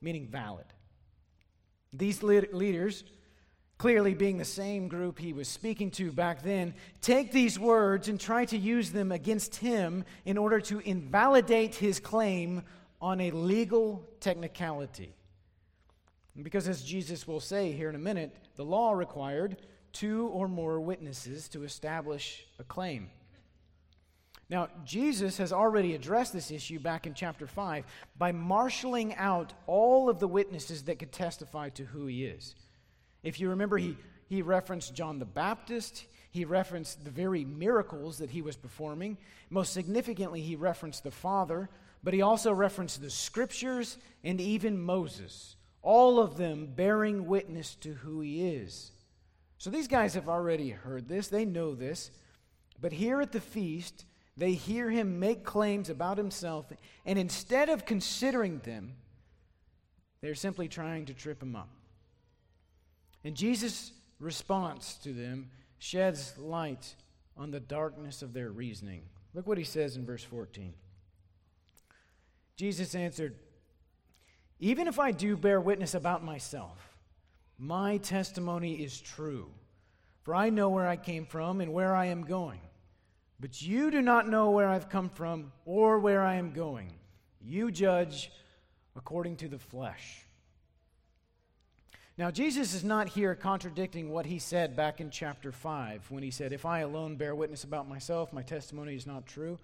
[0.00, 0.66] meaning valid.
[1.92, 3.04] These leaders,
[3.78, 8.18] clearly being the same group he was speaking to back then, take these words and
[8.18, 12.62] try to use them against him in order to invalidate his claim
[13.00, 15.14] on a legal technicality.
[16.42, 19.56] Because, as Jesus will say here in a minute, the law required
[19.92, 23.10] two or more witnesses to establish a claim.
[24.48, 27.84] Now, Jesus has already addressed this issue back in chapter 5
[28.16, 32.54] by marshaling out all of the witnesses that could testify to who he is.
[33.26, 33.96] If you remember, he,
[34.28, 39.18] he referenced John the Baptist, he referenced the very miracles that he was performing.
[39.50, 41.68] Most significantly, he referenced the Father,
[42.04, 47.94] but he also referenced the scriptures and even Moses, all of them bearing witness to
[47.94, 48.92] who he is.
[49.58, 52.12] So these guys have already heard this, they know this.
[52.80, 54.04] But here at the feast,
[54.36, 56.66] they hear him make claims about himself,
[57.04, 58.92] and instead of considering them,
[60.20, 61.70] they're simply trying to trip him up.
[63.26, 66.94] And Jesus' response to them sheds light
[67.36, 69.02] on the darkness of their reasoning.
[69.34, 70.72] Look what he says in verse 14.
[72.56, 73.34] Jesus answered,
[74.60, 76.96] Even if I do bear witness about myself,
[77.58, 79.50] my testimony is true,
[80.22, 82.60] for I know where I came from and where I am going.
[83.40, 86.92] But you do not know where I've come from or where I am going.
[87.40, 88.30] You judge
[88.94, 90.25] according to the flesh.
[92.18, 96.30] Now, Jesus is not here contradicting what he said back in chapter 5 when he
[96.30, 99.58] said, If I alone bear witness about myself, my testimony is not true.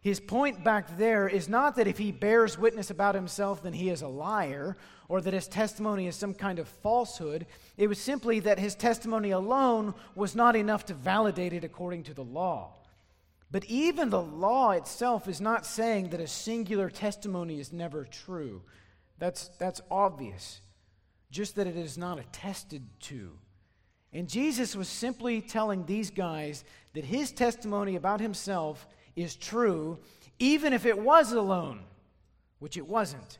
[0.00, 3.90] His point back there is not that if he bears witness about himself, then he
[3.90, 4.76] is a liar,
[5.08, 7.44] or that his testimony is some kind of falsehood.
[7.76, 12.14] It was simply that his testimony alone was not enough to validate it according to
[12.14, 12.70] the law.
[13.50, 18.62] But even the law itself is not saying that a singular testimony is never true.
[19.18, 20.60] That's, that's obvious,
[21.30, 23.30] just that it is not attested to.
[24.12, 26.64] And Jesus was simply telling these guys
[26.94, 29.98] that his testimony about himself is true,
[30.38, 31.80] even if it was alone,
[32.58, 33.38] which it wasn't,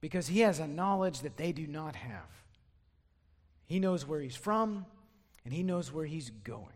[0.00, 2.44] because he has a knowledge that they do not have.
[3.66, 4.84] He knows where he's from,
[5.44, 6.66] and he knows where he's going.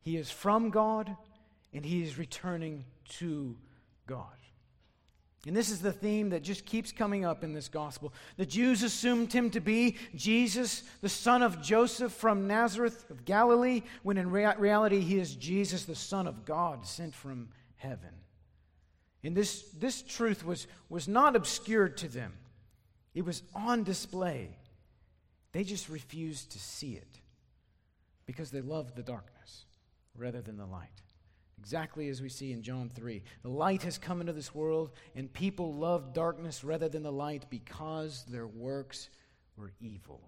[0.00, 1.16] He is from God
[1.72, 2.84] and he is returning
[3.20, 3.56] to
[4.06, 4.36] God.
[5.46, 8.14] And this is the theme that just keeps coming up in this gospel.
[8.38, 13.82] The Jews assumed him to be Jesus, the son of Joseph from Nazareth of Galilee,
[14.02, 18.08] when in rea- reality he is Jesus, the Son of God, sent from heaven.
[19.22, 22.32] And this, this truth was, was not obscured to them,
[23.14, 24.48] it was on display.
[25.52, 27.20] They just refused to see it
[28.26, 29.66] because they loved the darkness
[30.16, 31.03] rather than the light.
[31.64, 33.22] Exactly as we see in John 3.
[33.40, 37.46] The light has come into this world, and people love darkness rather than the light
[37.48, 39.08] because their works
[39.56, 40.20] were evil.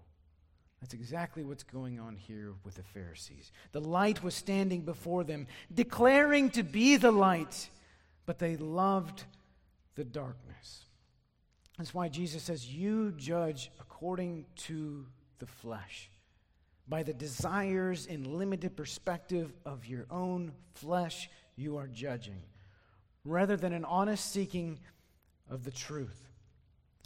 [0.81, 3.51] That's exactly what's going on here with the Pharisees.
[3.71, 7.69] The light was standing before them, declaring to be the light,
[8.25, 9.23] but they loved
[9.93, 10.85] the darkness.
[11.77, 15.05] That's why Jesus says, You judge according to
[15.37, 16.09] the flesh
[16.89, 22.41] by the desires and limited perspective of your own flesh, you are judging,
[23.25, 24.79] rather than an honest seeking
[25.49, 26.23] of the truth.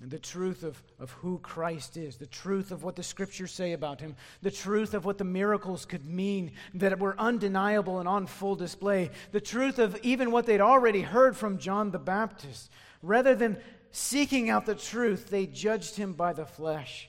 [0.02, 3.74] And the truth of, of who Christ is, the truth of what the scriptures say
[3.74, 8.26] about him, the truth of what the miracles could mean that were undeniable and on
[8.26, 12.72] full display, the truth of even what they'd already heard from John the Baptist.
[13.04, 13.58] Rather than
[13.91, 17.08] seeking out the truth, they judged him by the flesh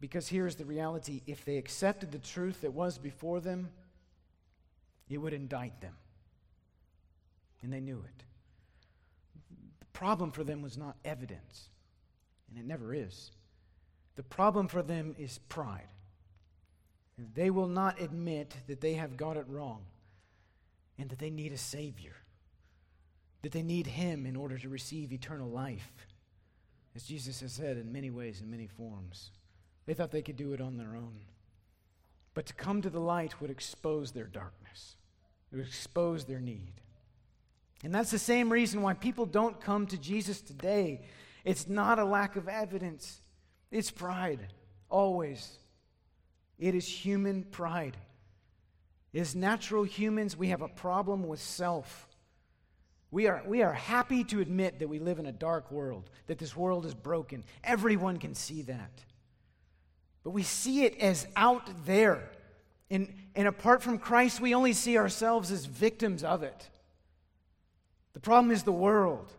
[0.00, 3.68] because here's the reality if they accepted the truth that was before them,
[5.08, 5.94] it would indict them.
[7.62, 8.24] And they knew it.
[9.80, 11.68] The problem for them was not evidence,
[12.48, 13.30] and it never is.
[14.16, 15.88] The problem for them is pride.
[17.34, 19.82] They will not admit that they have got it wrong
[20.98, 22.16] and that they need a Savior,
[23.42, 26.06] that they need Him in order to receive eternal life,
[26.96, 29.32] as Jesus has said in many ways, in many forms.
[29.90, 31.16] They thought they could do it on their own.
[32.34, 34.94] But to come to the light would expose their darkness,
[35.50, 36.74] it would expose their need.
[37.82, 41.00] And that's the same reason why people don't come to Jesus today.
[41.44, 43.20] It's not a lack of evidence,
[43.72, 44.46] it's pride,
[44.88, 45.58] always.
[46.56, 47.96] It is human pride.
[49.12, 52.06] As natural humans, we have a problem with self.
[53.10, 56.38] We are, we are happy to admit that we live in a dark world, that
[56.38, 57.42] this world is broken.
[57.64, 59.04] Everyone can see that.
[60.22, 62.30] But we see it as out there.
[62.90, 66.68] And, and apart from Christ, we only see ourselves as victims of it.
[68.12, 69.32] The problem is the world.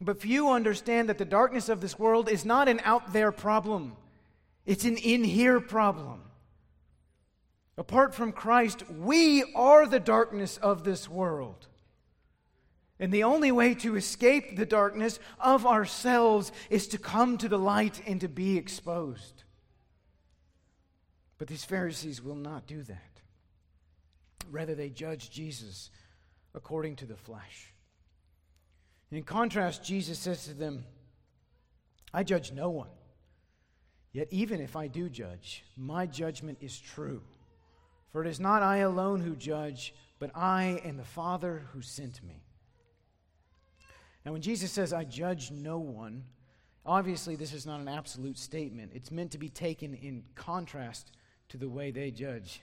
[0.00, 3.96] But few understand that the darkness of this world is not an out there problem,
[4.64, 6.22] it's an in here problem.
[7.78, 11.66] Apart from Christ, we are the darkness of this world.
[12.98, 17.58] And the only way to escape the darkness of ourselves is to come to the
[17.58, 19.35] light and to be exposed.
[21.38, 23.20] But these Pharisees will not do that.
[24.50, 25.90] Rather, they judge Jesus
[26.54, 27.74] according to the flesh.
[29.10, 30.84] In contrast, Jesus says to them,
[32.12, 32.88] I judge no one.
[34.12, 37.22] Yet, even if I do judge, my judgment is true.
[38.10, 42.22] For it is not I alone who judge, but I and the Father who sent
[42.22, 42.42] me.
[44.24, 46.24] Now, when Jesus says, I judge no one,
[46.84, 48.92] obviously this is not an absolute statement.
[48.94, 51.12] It's meant to be taken in contrast
[51.48, 52.60] to the way they judge.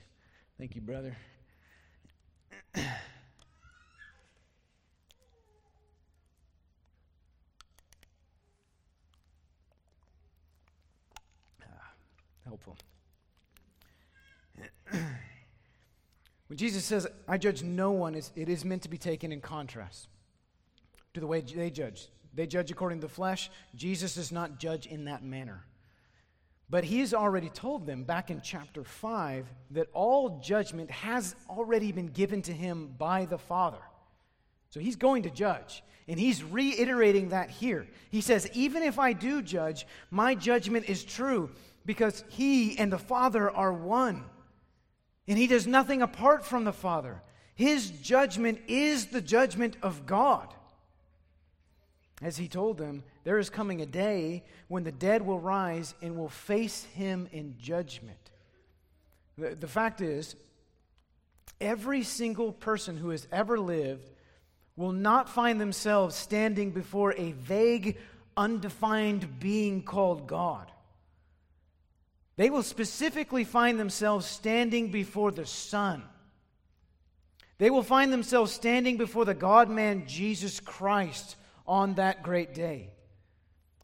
[0.58, 1.16] Thank you, brother.
[2.76, 3.00] Ah,
[12.46, 12.78] helpful.
[14.90, 20.08] when Jesus says, I judge no one, it is meant to be taken in contrast
[21.14, 22.10] to the way they judge.
[22.34, 23.52] They judge according to the flesh.
[23.76, 25.66] Jesus does not judge in that manner.
[26.74, 31.92] But he has already told them back in chapter 5 that all judgment has already
[31.92, 33.78] been given to him by the Father.
[34.72, 35.84] So he's going to judge.
[36.08, 37.88] And he's reiterating that here.
[38.10, 41.52] He says, Even if I do judge, my judgment is true
[41.86, 44.24] because he and the Father are one.
[45.28, 47.22] And he does nothing apart from the Father.
[47.54, 50.52] His judgment is the judgment of God.
[52.20, 56.18] As he told them, there is coming a day when the dead will rise and
[56.18, 58.18] will face him in judgment.
[59.38, 60.36] The, the fact is,
[61.62, 64.10] every single person who has ever lived
[64.76, 67.98] will not find themselves standing before a vague,
[68.36, 70.72] undefined being called God.
[72.36, 76.04] They will specifically find themselves standing before the Son.
[77.60, 81.36] They will find themselves standing before the God man Jesus Christ
[81.68, 82.90] on that great day,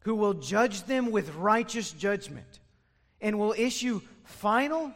[0.00, 2.60] who will judge them with righteous judgment
[3.20, 4.92] and will issue final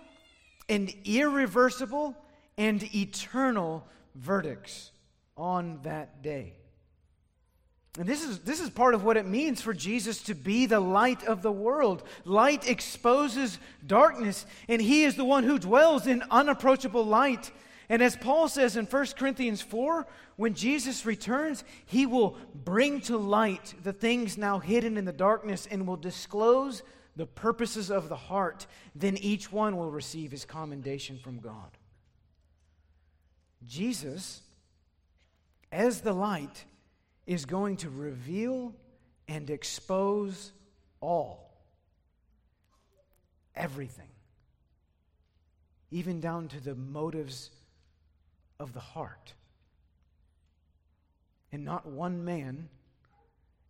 [0.69, 2.17] and irreversible
[2.57, 4.91] and eternal verdicts
[5.37, 6.55] on that day.
[7.99, 10.81] And this is, this is part of what it means for Jesus to be the
[10.81, 12.03] light of the world.
[12.25, 17.53] Light exposes darkness, and He is the one who dwells in unapproachable light.
[17.89, 20.07] And as Paul says in 1 Corinthians 4,
[20.37, 25.69] when Jesus returns, He will bring to light the things now hidden in the darkness
[25.71, 26.83] and will disclose
[27.17, 28.67] the purposes of the heart.
[28.95, 31.71] Then each one will receive his commendation from God.
[33.67, 34.43] Jesus,
[35.71, 36.65] as the light,
[37.27, 38.75] is going to reveal
[39.29, 40.53] and expose
[41.01, 41.53] all.
[43.55, 44.09] Everything.
[45.91, 47.51] Even down to the motives
[48.59, 49.35] of the heart.
[51.53, 52.69] And not one man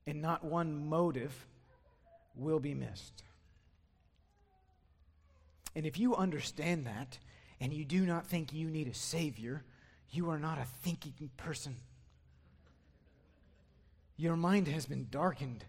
[0.07, 1.47] and not one motive
[2.35, 3.23] will be missed.
[5.75, 7.19] And if you understand that
[7.61, 9.65] and you do not think you need a Savior,
[10.11, 11.77] you are not a thinking person.
[14.17, 15.65] Your mind has been darkened.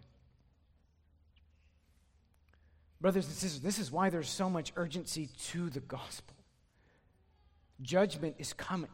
[3.00, 6.34] Brothers and sisters, this is why there's so much urgency to the gospel.
[7.82, 8.90] Judgment is coming.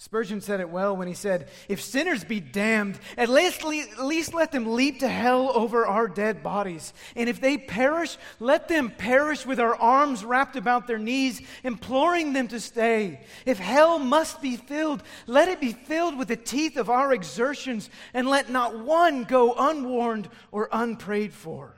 [0.00, 4.32] Spurgeon said it well when he said, If sinners be damned, at least, at least
[4.32, 6.92] let them leap to hell over our dead bodies.
[7.16, 12.32] And if they perish, let them perish with our arms wrapped about their knees, imploring
[12.32, 13.22] them to stay.
[13.44, 17.90] If hell must be filled, let it be filled with the teeth of our exertions,
[18.14, 21.74] and let not one go unwarned or unprayed for.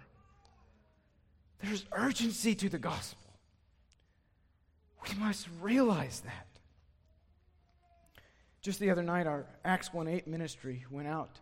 [1.62, 3.32] There's urgency to the gospel.
[5.08, 6.49] We must realize that.
[8.62, 11.40] Just the other night, our Acts 1 8 ministry went out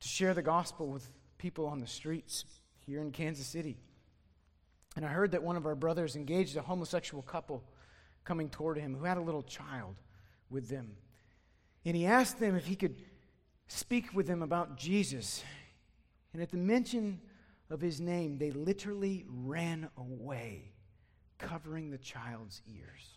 [0.00, 1.06] to share the gospel with
[1.36, 2.46] people on the streets
[2.86, 3.76] here in Kansas City.
[4.96, 7.62] And I heard that one of our brothers engaged a homosexual couple
[8.24, 9.96] coming toward him who had a little child
[10.48, 10.96] with them.
[11.84, 13.02] And he asked them if he could
[13.68, 15.44] speak with them about Jesus.
[16.32, 17.20] And at the mention
[17.68, 20.72] of his name, they literally ran away,
[21.38, 23.13] covering the child's ears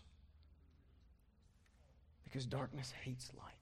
[2.28, 3.54] because darkness hates light.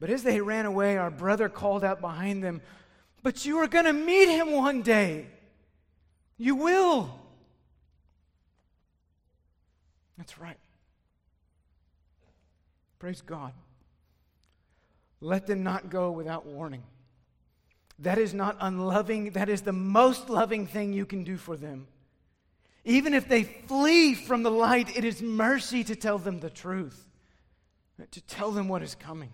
[0.00, 2.60] But as they ran away, our brother called out behind them,
[3.22, 5.26] But you are going to meet him one day.
[6.36, 7.18] You will.
[10.16, 10.58] That's right.
[12.98, 13.52] Praise God.
[15.20, 16.82] Let them not go without warning.
[17.98, 19.32] That is not unloving.
[19.32, 21.88] That is the most loving thing you can do for them.
[22.88, 27.06] Even if they flee from the light, it is mercy to tell them the truth,
[28.12, 29.30] to tell them what is coming.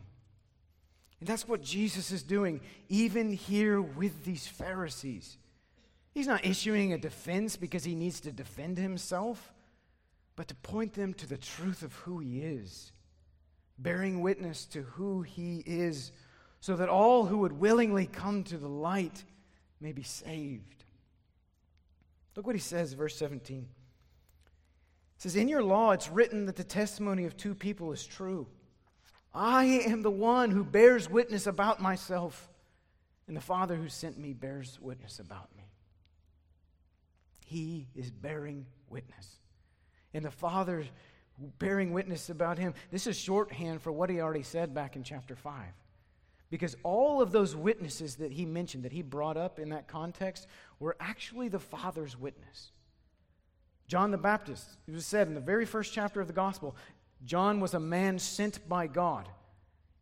[1.20, 5.38] And that's what Jesus is doing, even here with these Pharisees.
[6.12, 9.52] He's not issuing a defense because he needs to defend himself,
[10.34, 12.90] but to point them to the truth of who he is,
[13.78, 16.11] bearing witness to who he is
[16.59, 19.22] so that all who would willingly come to the light
[19.80, 20.84] may be saved.
[22.37, 23.68] Look what he says, verse 17.
[25.16, 28.47] It says, In your law it's written that the testimony of two people is true.
[29.32, 32.49] I am the one who bears witness about myself,
[33.26, 35.64] and the Father who sent me bears witness about me.
[37.45, 39.39] He is bearing witness.
[40.12, 40.85] And the Father
[41.59, 45.35] bearing witness about him, this is shorthand for what he already said back in chapter
[45.35, 45.64] 5.
[46.51, 50.47] Because all of those witnesses that he mentioned, that he brought up in that context,
[50.78, 52.70] were actually the Father's witness.
[53.86, 56.74] John the Baptist, it was said in the very first chapter of the gospel,
[57.24, 59.28] John was a man sent by God.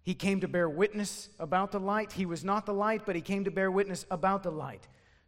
[0.03, 2.13] He came to bear witness about the light.
[2.13, 4.87] He was not the light, but he came to bear witness about the light.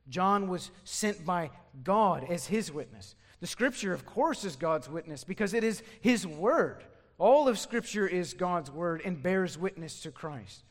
[0.08, 1.50] John was sent by
[1.82, 3.14] God as his witness.
[3.40, 6.84] The scripture, of course, is God's witness because it is his word.
[7.18, 10.64] All of scripture is God's word and bears witness to Christ.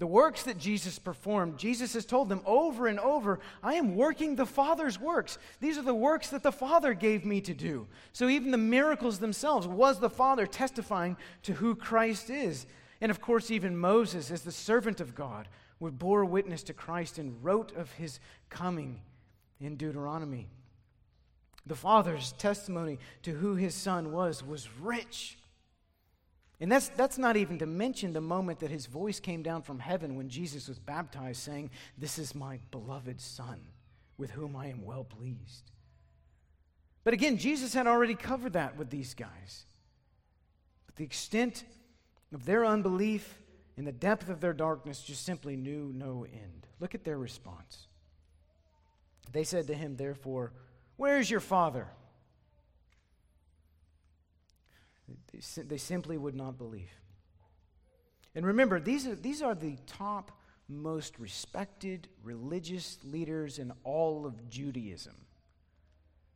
[0.00, 4.34] The works that Jesus performed, Jesus has told them over and over, I am working
[4.34, 5.36] the Father's works.
[5.60, 7.86] These are the works that the Father gave me to do.
[8.14, 12.64] So even the miracles themselves was the Father testifying to who Christ is.
[13.02, 15.48] And of course, even Moses, as the servant of God,
[15.80, 19.02] would bore witness to Christ and wrote of his coming
[19.60, 20.48] in Deuteronomy.
[21.66, 25.36] The Father's testimony to who his Son was was rich.
[26.60, 29.78] And that's, that's not even to mention the moment that his voice came down from
[29.78, 33.60] heaven when Jesus was baptized, saying, This is my beloved Son,
[34.18, 35.70] with whom I am well pleased.
[37.02, 39.64] But again, Jesus had already covered that with these guys.
[40.84, 41.64] But the extent
[42.34, 43.38] of their unbelief
[43.78, 46.66] and the depth of their darkness just simply knew no end.
[46.78, 47.86] Look at their response.
[49.32, 50.52] They said to him, therefore,
[50.96, 51.88] Where is your father?
[55.32, 56.90] They, they simply would not believe.
[58.34, 60.32] And remember, these are, these are the top,
[60.68, 65.14] most respected religious leaders in all of Judaism.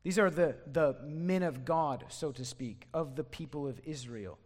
[0.03, 4.39] These are the, the men of God, so to speak, of the people of Israel.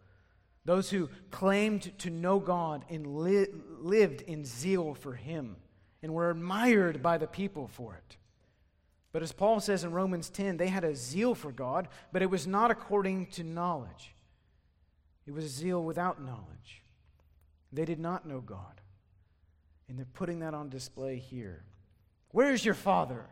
[0.63, 3.47] Those who claimed to know God and li-
[3.79, 5.57] lived in zeal for Him
[6.01, 8.17] and were admired by the people for it.
[9.11, 12.29] But as Paul says in Romans 10, they had a zeal for God, but it
[12.29, 14.13] was not according to knowledge.
[15.29, 16.81] It was zeal without knowledge.
[17.71, 18.81] They did not know God.
[19.87, 21.61] And they're putting that on display here.
[22.31, 23.27] Where is your father?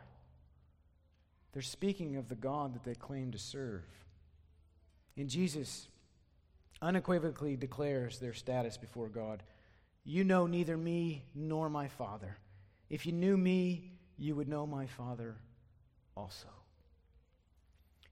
[1.54, 3.84] They're speaking of the God that they claim to serve.
[5.18, 5.88] And Jesus
[6.84, 9.42] unequivocally declares their status before God
[10.04, 12.38] You know neither me nor my Father.
[12.92, 15.36] If you knew me, you would know my Father
[16.16, 16.50] also.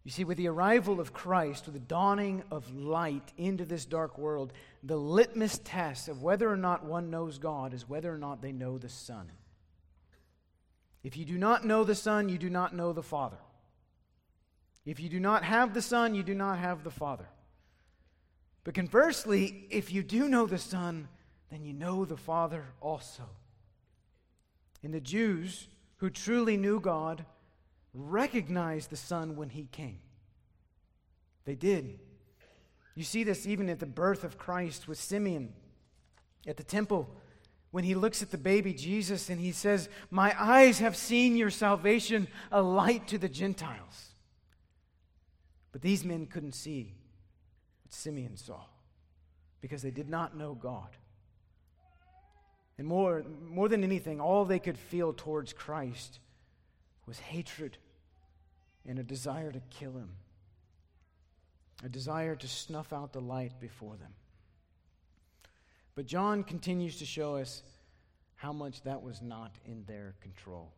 [0.05, 4.19] You see, with the arrival of Christ, with the dawning of light into this dark
[4.19, 4.53] world,
[4.83, 8.51] the litmus test of whether or not one knows God is whether or not they
[8.51, 9.31] know the Son.
[11.03, 13.39] If you do not know the Son, you do not know the Father.
[14.85, 17.27] If you do not have the Son, you do not have the Father.
[18.63, 21.07] But conversely, if you do know the Son,
[21.49, 23.23] then you know the Father also.
[24.83, 27.25] And the Jews who truly knew God
[27.95, 29.99] recognized the Son when he came.
[31.45, 31.99] They did.
[32.95, 35.53] You see this even at the birth of Christ with Simeon
[36.47, 37.09] at the temple
[37.71, 41.49] when he looks at the baby Jesus and he says, My eyes have seen your
[41.49, 44.13] salvation, a light to the Gentiles.
[45.71, 46.93] But these men couldn't see
[47.83, 48.61] what Simeon saw
[49.59, 50.87] because they did not know God.
[52.77, 56.19] And more, more than anything, all they could feel towards Christ
[57.05, 57.77] was hatred
[58.87, 60.11] and a desire to kill him,
[61.83, 64.13] a desire to snuff out the light before them.
[65.95, 67.63] But John continues to show us
[68.35, 70.73] how much that was not in their control.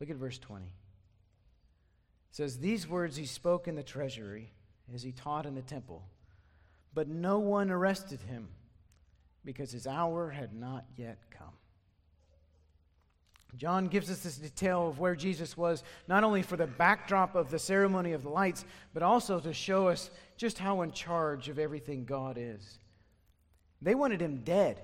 [0.00, 0.64] Look at verse 20.
[0.64, 0.70] It
[2.30, 4.52] says, These words he spoke in the treasury
[4.94, 6.04] as he taught in the temple,
[6.94, 8.48] but no one arrested him
[9.44, 11.54] because his hour had not yet come.
[13.54, 17.50] John gives us this detail of where Jesus was, not only for the backdrop of
[17.50, 21.58] the ceremony of the lights, but also to show us just how in charge of
[21.58, 22.78] everything God is.
[23.80, 24.80] They wanted him dead.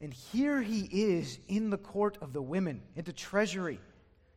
[0.00, 3.80] And here he is in the court of the women, in the treasury.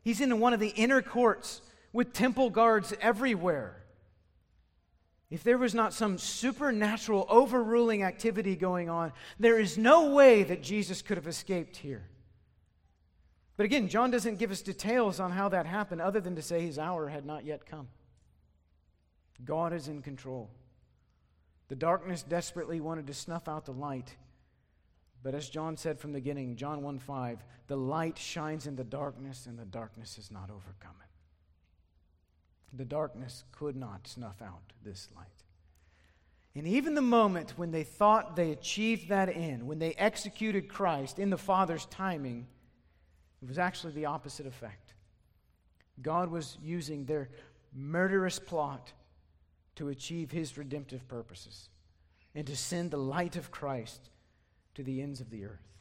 [0.04, 1.62] He's in one of the inner courts
[1.94, 3.84] with temple guards everywhere.
[5.30, 10.64] If there was not some supernatural overruling activity going on, there is no way that
[10.64, 12.08] Jesus could have escaped here.
[13.62, 16.66] But again, John doesn't give us details on how that happened other than to say
[16.66, 17.90] his hour had not yet come.
[19.46, 20.50] God is in control.
[21.68, 24.16] The darkness desperately wanted to snuff out the light.
[25.22, 28.84] But as John said from the beginning, John 1 5, the light shines in the
[28.84, 32.78] darkness, and the darkness is not overcome it.
[32.80, 35.28] The darkness could not snuff out this light.
[36.56, 41.20] And even the moment when they thought they achieved that end, when they executed Christ
[41.20, 42.48] in the Father's timing,
[43.42, 44.94] it was actually the opposite effect.
[46.02, 47.30] God was using their
[47.74, 48.92] murderous plot
[49.76, 51.70] to achieve his redemptive purposes
[52.36, 54.10] and to send the light of Christ
[54.76, 55.72] to the ends of the earth.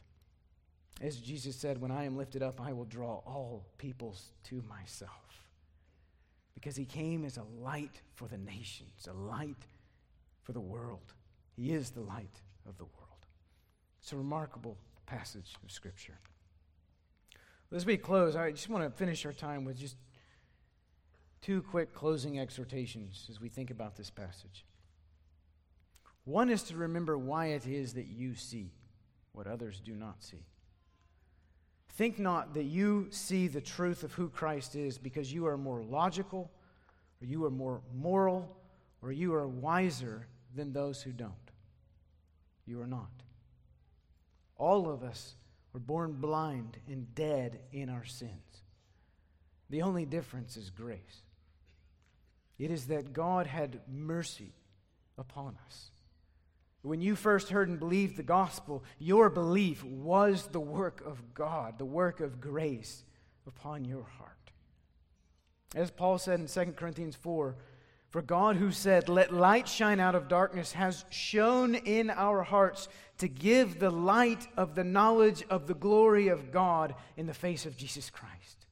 [1.00, 5.10] As Jesus said, When I am lifted up, I will draw all peoples to myself.
[6.54, 9.66] Because he came as a light for the nations, a light
[10.42, 11.14] for the world.
[11.56, 13.26] He is the light of the world.
[14.02, 16.18] It's a remarkable passage of Scripture.
[17.72, 19.96] As we close, I just want to finish our time with just
[21.40, 24.64] two quick closing exhortations as we think about this passage.
[26.24, 28.72] One is to remember why it is that you see
[29.32, 30.44] what others do not see.
[31.90, 35.82] Think not that you see the truth of who Christ is because you are more
[35.82, 36.50] logical,
[37.20, 38.56] or you are more moral,
[39.02, 41.32] or you are wiser than those who don't.
[42.66, 43.10] You are not.
[44.56, 45.36] All of us
[45.72, 48.62] were born blind and dead in our sins.
[49.68, 51.22] The only difference is grace.
[52.58, 54.52] It is that God had mercy
[55.16, 55.90] upon us.
[56.82, 61.78] When you first heard and believed the gospel, your belief was the work of God,
[61.78, 63.04] the work of grace
[63.46, 64.30] upon your heart.
[65.74, 67.54] As Paul said in 2 Corinthians 4,
[68.10, 72.88] for God, who said, Let light shine out of darkness, has shone in our hearts
[73.20, 77.66] to give the light of the knowledge of the glory of God in the face
[77.66, 78.66] of Jesus Christ.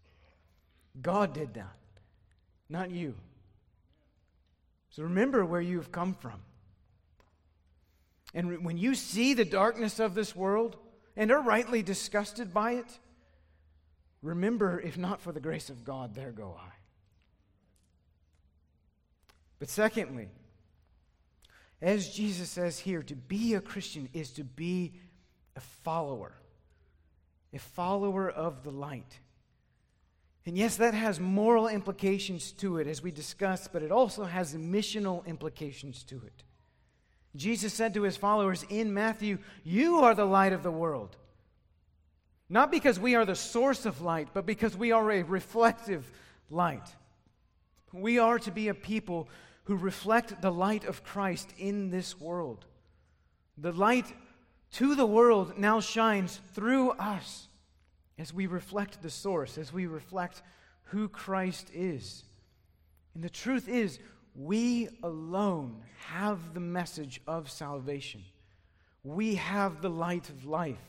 [1.00, 1.76] God did that,
[2.68, 3.14] not you.
[4.90, 6.40] So remember where you've come from.
[8.34, 10.76] And when you see the darkness of this world
[11.14, 12.98] and are rightly disgusted by it,
[14.22, 16.72] remember, if not for the grace of God, there go I.
[19.58, 20.28] But secondly,
[21.80, 24.94] as Jesus says here, to be a Christian is to be
[25.56, 26.32] a follower,
[27.52, 29.18] a follower of the light.
[30.44, 34.54] And yes, that has moral implications to it, as we discussed, but it also has
[34.54, 36.42] missional implications to it.
[37.36, 41.16] Jesus said to his followers in Matthew, You are the light of the world.
[42.48, 46.10] Not because we are the source of light, but because we are a reflective
[46.50, 46.88] light.
[47.92, 49.28] We are to be a people
[49.68, 52.64] who reflect the light of Christ in this world.
[53.58, 54.06] The light
[54.72, 57.48] to the world now shines through us
[58.16, 60.40] as we reflect the source, as we reflect
[60.84, 62.24] who Christ is.
[63.14, 63.98] And the truth is,
[64.34, 68.22] we alone have the message of salvation.
[69.04, 70.80] We have the light of life.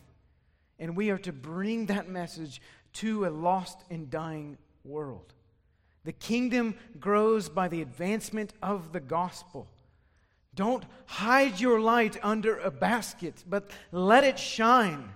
[0.79, 2.61] And we are to bring that message
[2.93, 5.33] to a lost and dying world.
[6.05, 9.67] The kingdom grows by the advancement of the gospel.
[10.55, 15.09] Don't hide your light under a basket, but let it shine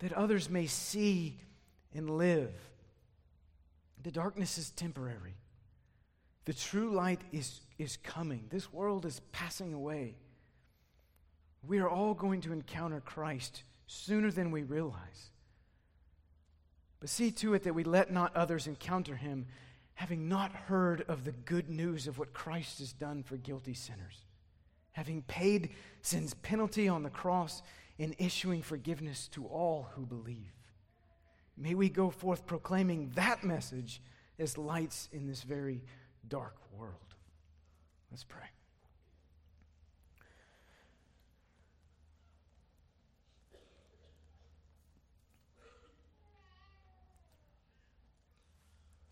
[0.00, 1.38] that others may see
[1.94, 2.52] and live.
[4.02, 5.36] The darkness is temporary.
[6.44, 8.46] The true light is, is coming.
[8.50, 10.16] This world is passing away.
[11.66, 15.30] We are all going to encounter Christ sooner than we realize.
[17.00, 19.46] But see to it that we let not others encounter him
[19.94, 24.24] having not heard of the good news of what Christ has done for guilty sinners,
[24.92, 25.70] having paid
[26.02, 27.62] sin's penalty on the cross
[27.98, 30.52] and issuing forgiveness to all who believe.
[31.56, 34.02] May we go forth proclaiming that message
[34.38, 35.82] as lights in this very
[36.26, 37.14] dark world.
[38.10, 38.48] Let's pray.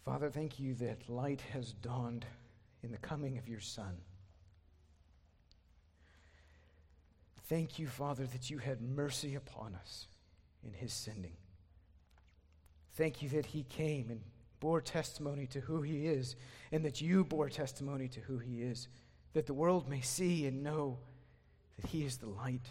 [0.05, 2.27] Father, thank you that light has dawned
[2.83, 3.97] in the coming of your Son.
[7.49, 10.09] Thank you, Father, that you had mercy upon us
[10.65, 11.37] in his sending.
[12.95, 14.21] Thank you that he came and
[14.59, 16.37] bore testimony to who he is,
[16.73, 18.89] and that you bore testimony to who he is,
[19.35, 20.99] that the world may see and know
[21.77, 22.67] that he is the light.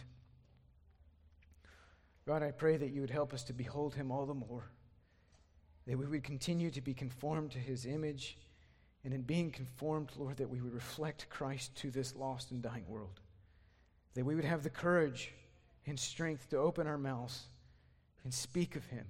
[2.28, 4.72] God, I pray that you would help us to behold him all the more,
[5.88, 8.38] that we would continue to be conformed to his image,
[9.04, 12.86] and in being conformed, Lord, that we would reflect Christ to this lost and dying
[12.88, 13.20] world,
[14.14, 15.34] that we would have the courage
[15.88, 17.46] and strength to open our mouths
[18.24, 19.06] and speak of him,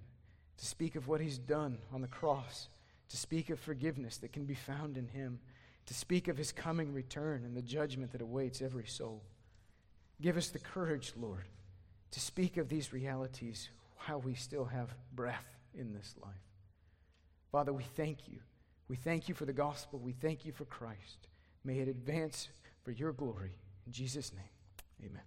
[0.58, 2.70] to speak of what he's done on the cross,
[3.10, 5.40] to speak of forgiveness that can be found in him,
[5.86, 9.22] to speak of his coming return and the judgment that awaits every soul.
[10.22, 11.44] Give us the courage, Lord,
[12.12, 13.70] to speak of these realities
[14.06, 16.51] while we still have breath in this life.
[17.52, 18.40] Father, we thank you.
[18.88, 20.00] We thank you for the gospel.
[20.00, 21.28] We thank you for Christ.
[21.64, 22.50] May it advance
[22.84, 23.52] for your glory.
[23.86, 25.22] In Jesus' name, amen.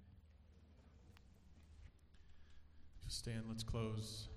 [3.08, 4.28] Stand, let's close